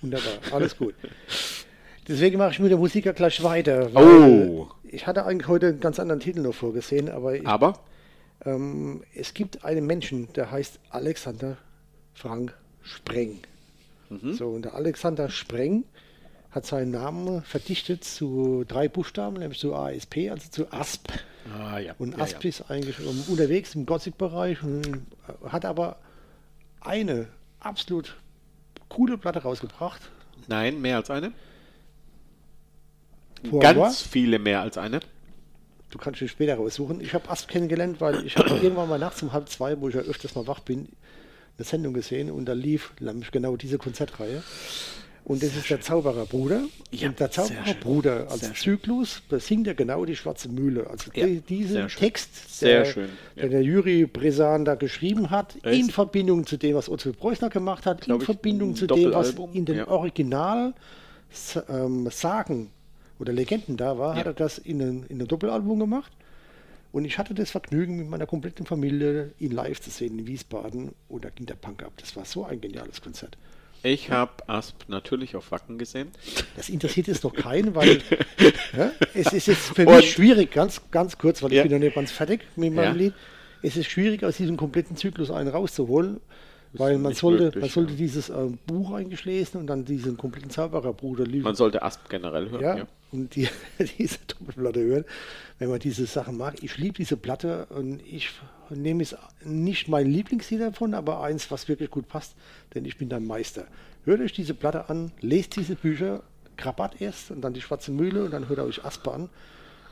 [0.02, 0.34] Wunderbar.
[0.52, 0.96] Alles gut.
[2.08, 3.90] Deswegen mache ich mit der Musik ja gleich weiter.
[3.96, 4.68] Oh.
[4.84, 7.80] Ich hatte eigentlich heute einen ganz anderen Titel noch vorgesehen, aber ich, Aber
[8.46, 11.58] Ähm, es gibt einen Menschen, der heißt Alexander
[12.14, 13.40] Frank Spreng.
[14.34, 15.86] So, und der Alexander Spreng
[16.52, 21.08] hat seinen Namen verdichtet zu drei Buchstaben, nämlich zu ASP, also zu ASP.
[21.52, 21.94] Ah, ja.
[21.98, 22.50] Und ja, ASP ja.
[22.50, 25.98] ist eigentlich unterwegs im Gothic-Bereich und äh, hat aber
[26.82, 27.28] eine
[27.60, 28.16] absolut
[28.90, 30.02] coole Platte rausgebracht.
[30.48, 31.32] Nein, mehr als eine.
[33.50, 33.90] Pour Ganz moi.
[33.90, 35.00] viele mehr als eine.
[35.90, 37.02] Du kannst ihn später raussuchen.
[37.02, 39.96] Ich habe Asp kennengelernt, weil ich habe irgendwann mal nachts um halb zwei, wo ich
[39.96, 40.90] ja öfters mal wach bin,
[41.58, 44.42] eine Sendung gesehen und da lief nämlich genau diese Konzertreihe.
[45.26, 46.64] Und das ist der Zaubererbruder.
[46.92, 47.32] Ja, und der.
[47.32, 48.54] Zaubererbruder als.
[48.54, 50.90] Zyklus, da singt er genau die Schwarze Mühle.
[50.90, 51.88] Also Ja, die, diesen.
[51.88, 53.44] Text, der, schön, ja.
[53.44, 57.50] der der Juri Bresan da geschrieben hat, ist- in Verbindung zu dem, was Otto Preußner
[57.50, 59.88] gemacht hat, in Verbindung zu dem, was in den ja.
[59.88, 60.74] Original
[61.70, 62.70] ähm, Sagen
[63.20, 66.12] oder Legenden da war, hat er das in ein, in ein Doppelalbum gemacht.
[66.92, 70.92] Und ich hatte das Vergnügen, mit meiner kompletten Familie ihn live zu sehen in Wiesbaden.
[71.10, 71.94] Und da ging der Punk ab.
[71.98, 73.36] Das war so ein geniales Konzert.
[73.86, 76.10] Ich habe Asp natürlich auf Wacken gesehen.
[76.56, 78.02] Das interessiert jetzt noch keinen, weil
[78.78, 81.64] ja, es ist jetzt für Und- mich schwierig, ganz, ganz kurz, weil Ja.
[81.64, 82.92] ich bin noch nicht ganz fertig mit meinem Ja.
[82.92, 83.14] Lied.
[83.62, 86.20] Es ist schwierig, aus diesem kompletten Zyklus einen rauszuholen,
[86.74, 87.98] weil man sollte, möglich, man sollte ja.
[87.98, 91.44] dieses ähm, Buch eigentlich lesen und dann diesen kompletten Zaubererbruder lesen.
[91.44, 92.62] Man sollte Asp generell hören.
[92.62, 92.88] Ja, Ja.
[93.12, 93.48] und die,
[94.00, 95.06] diese Doppelplatte hören,
[95.60, 96.56] wenn man diese Sachen mag.
[96.64, 98.30] Ich liebe diese Platte und ich
[98.70, 99.16] nehme es
[99.46, 102.36] nicht mein Lieblingslied davon, aber eins, was wirklich gut passt,
[102.74, 103.66] denn ich bin dein Meister.
[104.06, 106.24] Hört euch diese Platte an, lest diese Bücher,
[106.58, 109.30] Krabat erst und dann die Schwarze Mühle und dann hört ihr euch Asper an.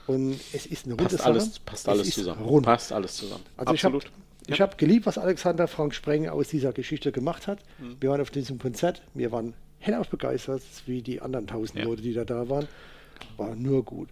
[0.08, 1.30] Und es ist eine runde Passt Sache.
[1.30, 2.42] alles, passt Es alles zusammen.
[2.44, 2.66] Rund.
[2.66, 3.44] Passt alles zusammen.
[3.58, 4.00] Also ich habe
[4.48, 7.60] Ich hab geliebt, was Alexander Frank Spreng aus dieser Geschichte gemacht hat.
[7.80, 7.98] Mhm.
[8.00, 11.86] Wir waren auf diesem Konzert, wir waren hellauf begeistert, wie die anderen tausend Ja.
[11.86, 12.68] Leute, die da da waren.
[13.38, 14.10] War nur gut.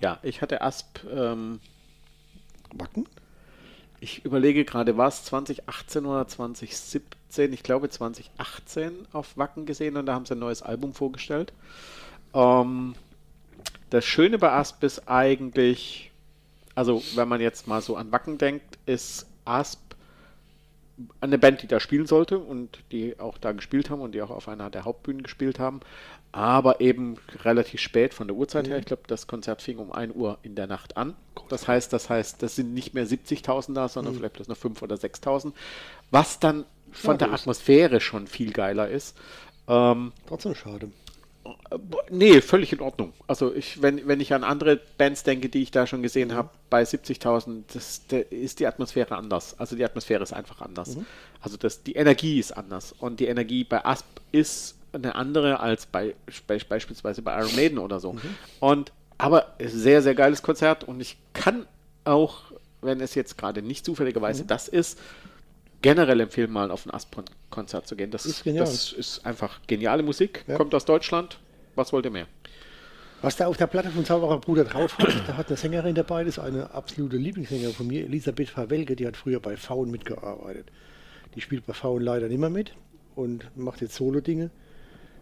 [0.00, 1.60] ja, ich hatte Asp, ähm,
[2.74, 3.06] Wacken?
[4.00, 7.52] ich überlege gerade, war es 2018 oder 2017?
[7.52, 11.52] Ich glaube 2018 auf Wacken gesehen und da haben sie ein neues Album vorgestellt.
[12.32, 12.94] Ähm,
[13.90, 16.10] das Schöne bei Asp ist eigentlich,
[16.74, 19.88] also wenn man jetzt mal so an Wacken denkt, ist Asp
[21.20, 24.30] eine Band, die da spielen sollte und die auch da gespielt haben und die auch
[24.30, 25.80] auf einer der Hauptbühnen gespielt haben,
[26.32, 28.78] aber eben relativ spät von der Uhrzeit her.
[28.78, 31.14] Ich glaube, das Konzert fing um 1 Uhr in der Nacht an.
[31.48, 34.82] Das heißt, das heißt, das sind nicht mehr 70.000 da, sondern vielleicht bloß noch 5.000
[34.82, 35.52] oder 6.000,
[36.10, 37.42] was dann von der Schade ist.
[37.42, 39.16] Atmosphäre schon viel geiler ist.
[39.68, 40.90] Ähm, Trotzdem schade.
[42.10, 43.12] Nee, völlig in Ordnung.
[43.26, 46.50] Also ich, wenn, wenn ich an andere Bands denke, die ich da schon gesehen habe,
[46.70, 49.58] bei 70.000, das, da ist die Atmosphäre anders.
[49.58, 50.96] Also die Atmosphäre ist einfach anders.
[51.40, 52.94] Also das, die Energie ist anders.
[52.98, 56.14] Und die Energie bei Asp ist eine andere als bei,
[56.46, 58.16] bei beispielsweise bei Iron Maiden oder so.
[58.60, 61.66] Und aber sehr, sehr geiles Konzert und ich kann
[62.04, 64.98] auch, wenn es jetzt gerade nicht zufälligerweise das ist,
[65.82, 68.10] generell empfehlen, mal auf ein Asp-Konzert zu gehen.
[68.10, 68.64] Das Ist genial.
[68.64, 70.56] das ist einfach geniale Musik, Ja.
[70.56, 71.38] kommt aus Deutschland.
[71.74, 72.26] Was wollt ihr mehr?
[73.22, 76.22] Was da auf der Platte von Zauberer Bruder drauf hat, da hat eine Sängerin dabei,
[76.24, 80.70] das ist eine absolute Lieblingssängerin von mir, Elisabeth Verwelke, die hat früher bei Faun mitgearbeitet.
[81.34, 82.74] Die spielt bei Faun leider nicht mehr mit
[83.16, 84.50] und macht jetzt Solo-Dinge,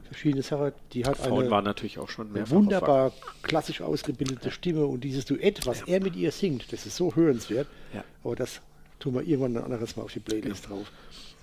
[0.05, 0.73] verschiedene Sachen.
[0.93, 5.25] Die hat Frauen eine war natürlich auch schon mehrfach wunderbar klassisch ausgebildete Stimme und dieses
[5.25, 7.67] Duett, was er mit ihr singt, das ist so hörenswert.
[7.95, 8.05] Ja.
[8.23, 8.61] Aber das
[8.99, 10.91] tun wir irgendwann ein anderes Mal auf die Playlist drauf.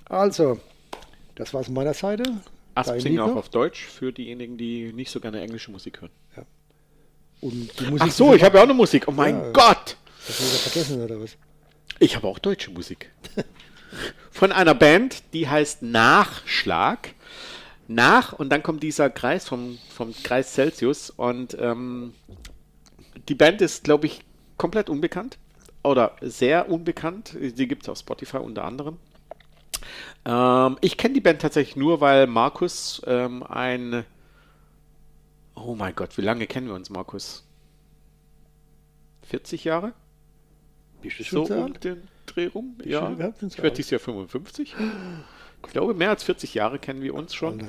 [0.06, 0.60] Also,
[1.36, 2.24] das war es von meiner Seite.
[2.76, 6.12] Asp singen auch auf Deutsch für diejenigen, die nicht so gerne englische Musik hören.
[7.42, 9.06] Und die Musik, Ach so, ich habe ja auch eine Musik.
[9.08, 9.52] Oh mein Ja.
[9.52, 9.98] Gott!
[10.26, 11.36] Das hast du vergessen oder was?
[12.00, 13.12] Ich habe auch deutsche Musik.
[14.32, 17.14] Von einer Band, die heißt Nachschlag.
[17.90, 22.14] Nach und dann kommt dieser Kreis vom, vom Kreis Celsius und ähm,
[23.28, 24.22] die Band ist, glaube ich,
[24.56, 25.38] komplett unbekannt
[25.84, 27.36] oder sehr unbekannt.
[27.40, 28.98] Die gibt es auf Spotify unter anderem.
[30.26, 34.06] Ähm, ich kenne die Band tatsächlich nur, weil Markus ähm, ein.
[35.56, 37.46] Oh mein Gott, wie lange kennen wir uns, Markus?
[39.28, 39.94] 40 Jahre?
[41.02, 42.76] Bist du schon so um den Dreh rum?
[42.78, 43.12] Bist Ja.
[43.12, 43.18] Ich
[43.58, 44.76] werde dieses Jahr 55.
[45.66, 47.68] Ich glaube, mehr als 40 Jahre kennen wir uns schon.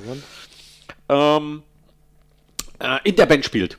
[1.09, 1.63] Ähm,
[2.79, 3.77] äh, in der Band spielt.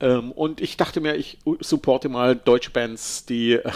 [0.00, 3.70] Ähm, und ich dachte mir, ich supporte mal deutsche Bands, die, äh,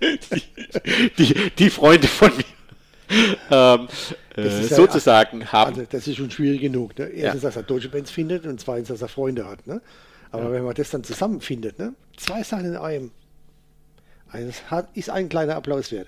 [0.00, 2.44] die, die, die Freunde von mir
[3.50, 3.88] ähm,
[4.36, 5.70] äh, Das ist ja- sozusagen haben.
[5.74, 6.96] Also, das ist schon schwierig genug.
[6.98, 7.06] Ne?
[7.08, 7.48] Erstens, Ja.
[7.48, 9.66] dass er deutsche Bands findet und zweitens, dass er Freunde hat.
[9.66, 9.82] Ne?
[10.30, 11.92] Aber wenn man das dann zusammenfindet, ne?
[12.16, 13.10] zwei Sachen in einem,
[14.30, 16.06] eines hat, ist ein kleiner Applaus wert.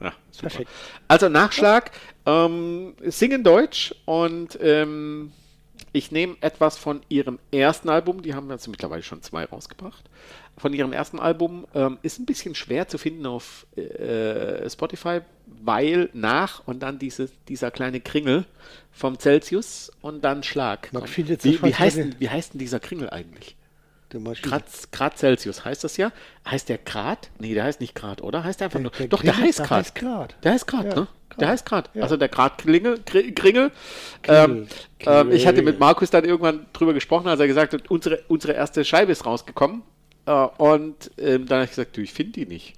[0.00, 0.48] Ja, super.
[0.48, 0.70] Perfekt.
[1.08, 1.90] Also Nachschlag,
[2.26, 5.32] ähm, singen Deutsch und ähm,
[5.94, 10.08] Ich nehme etwas von ihrem ersten Album, die haben jetzt mittlerweile schon zwei rausgebracht.
[10.56, 16.08] Von ihrem ersten Album ähm, ist ein bisschen schwer zu finden auf äh, Spotify, weil
[16.14, 18.46] nach und dann diese, dieser kleine Kringel
[18.90, 20.92] vom Celsius und dann Schlag.
[20.92, 21.12] Man kommt.
[21.12, 23.56] findet wie, wie, heißt, wie heißt denn dieser Kringel eigentlich?
[24.42, 26.12] Grad, Grad Celsius heißt das ja.
[26.48, 27.30] Heißt der Grad?
[27.38, 28.44] Nee, der heißt nicht Grad, oder?
[28.44, 28.90] Heißt der einfach Der- nur.
[28.92, 29.78] der Doch, der Kringel, heißt der Grad.
[29.78, 30.36] heißt Grad.
[30.42, 30.94] Der heißt Grad, Ja, ne?
[31.30, 31.40] Grad.
[31.40, 31.90] Der heißt Grad.
[31.94, 32.02] Ja.
[32.02, 33.70] Also der Grad Klingel, Kri- Kringel.
[34.28, 34.66] Ähm,
[35.00, 38.52] ähm, ich hatte mit Markus dann irgendwann drüber gesprochen, als er gesagt hat, unsere, unsere
[38.52, 39.82] erste Scheibe ist rausgekommen.
[40.26, 42.74] Äh, und ähm, dann habe ich gesagt, du, ich finde die nicht.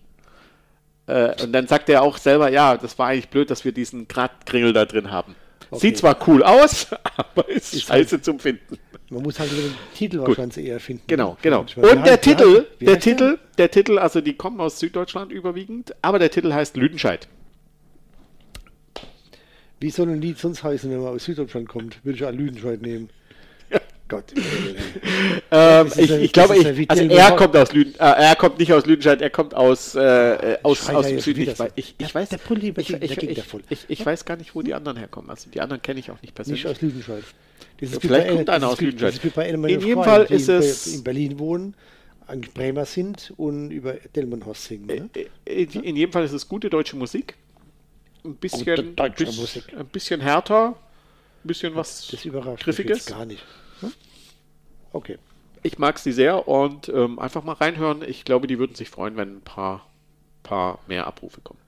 [1.07, 4.07] Äh, und dann sagt er auch selber, ja, das war eigentlich blöd, dass wir diesen
[4.09, 5.35] Grad-Kringel da drin haben.
[5.71, 5.81] Okay.
[5.81, 8.79] Sieht zwar cool aus, aber ist, Ist scheiße zum Finden.
[9.15, 11.05] Man muss halt den Titel wahrscheinlich eher finden.
[11.07, 11.61] Genau, genau.
[11.77, 15.95] Und der Titel, heißt- wie der Titel, der Titel, also die kommen aus Süddeutschland überwiegend,
[16.03, 17.29] aber der Titel heißt Lüdenscheid.
[19.81, 22.05] Wie soll ein Lied sonst heißen, wenn man aus Süddeutschland kommt?
[22.05, 23.11] Würde ich auch Lüdenscheid nehmen.
[24.09, 24.25] Gott.
[25.51, 28.87] Ähm, ich, ich glaube, ich, also er kommt aus Lüden, äh, er kommt nicht aus
[28.87, 30.01] Lüdenscheid, er kommt aus, äh,
[30.55, 31.43] äh, aus, aus dem Süden.
[31.43, 34.97] Ich, ich, ich weiß, der Pulli, ich, ich, ich, weiß gar nicht, wo die anderen
[34.97, 35.31] herkommen.
[35.31, 36.65] Also die anderen kenne ich auch nicht persönlich.
[36.65, 37.23] Nicht aus Lüdenscheid.
[37.79, 39.21] Wie Vielleicht kommt das einer aus Lüdenscheid.
[39.37, 41.75] In jedem Fall ist es- in Berlin wohnen,
[42.27, 44.87] eigentlich Bremer sind und über Delmenhorst singen.
[44.87, 45.11] Ne?
[45.47, 47.37] Äh, In, in jedem Fall ist es gute deutsche Musik.
[48.25, 48.65] Ein bisschen,
[49.17, 49.65] bis- Musik.
[49.79, 53.07] ein bisschen härter, ein bisschen was Das überrascht Griffiges.
[53.07, 53.43] gar nicht.
[53.85, 53.93] Hm?
[54.93, 55.19] Okay.
[55.63, 58.03] Ich mag sie sehr und ähm, einfach mal reinhören.
[58.03, 59.87] Ich glaube, die würden sich freuen, wenn ein paar,
[60.43, 61.61] paar mehr Abrufe kommen.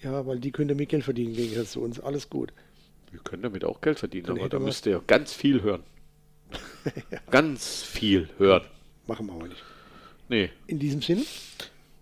[0.00, 2.00] Ja, weil die können damit Geld verdienen, im Gegensatz zu uns.
[2.00, 2.52] Alles gut.
[3.12, 5.84] Wir können damit auch Geld verdienen, Dann aber da müsst ihr ganz viel hören.
[7.30, 8.64] Ganz viel hören.
[9.06, 9.62] Machen wir aber nicht.
[10.28, 11.22] Nee, In diesem Sinne,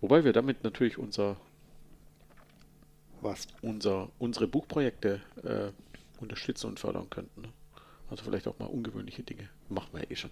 [0.01, 1.37] wobei wir damit natürlich unser,
[3.21, 3.47] was?
[3.61, 5.71] unser, unsere Buchprojekte äh,
[6.21, 7.43] unterstützen und fördern könnten.
[7.43, 7.49] Ne?
[8.11, 9.49] Also vielleicht auch mal ungewöhnliche Dinge.
[9.69, 10.29] Machen wir eh schon.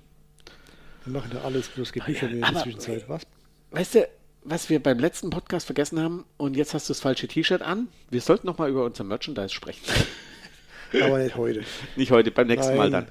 [1.06, 3.08] Wir machen da alles, bloß geht Bücher mehr in der Zwischenzeit.
[3.08, 3.24] Was?
[3.72, 4.08] Weißt du,
[4.44, 7.88] was wir beim letzten Podcast vergessen haben und jetzt hast du das falsche T-Shirt an?
[8.10, 9.84] Wir sollten noch mal über unser Merchandise sprechen.
[11.02, 11.64] Aber nicht heute.
[11.96, 13.08] Nicht heute, beim nächsten Mal Nein.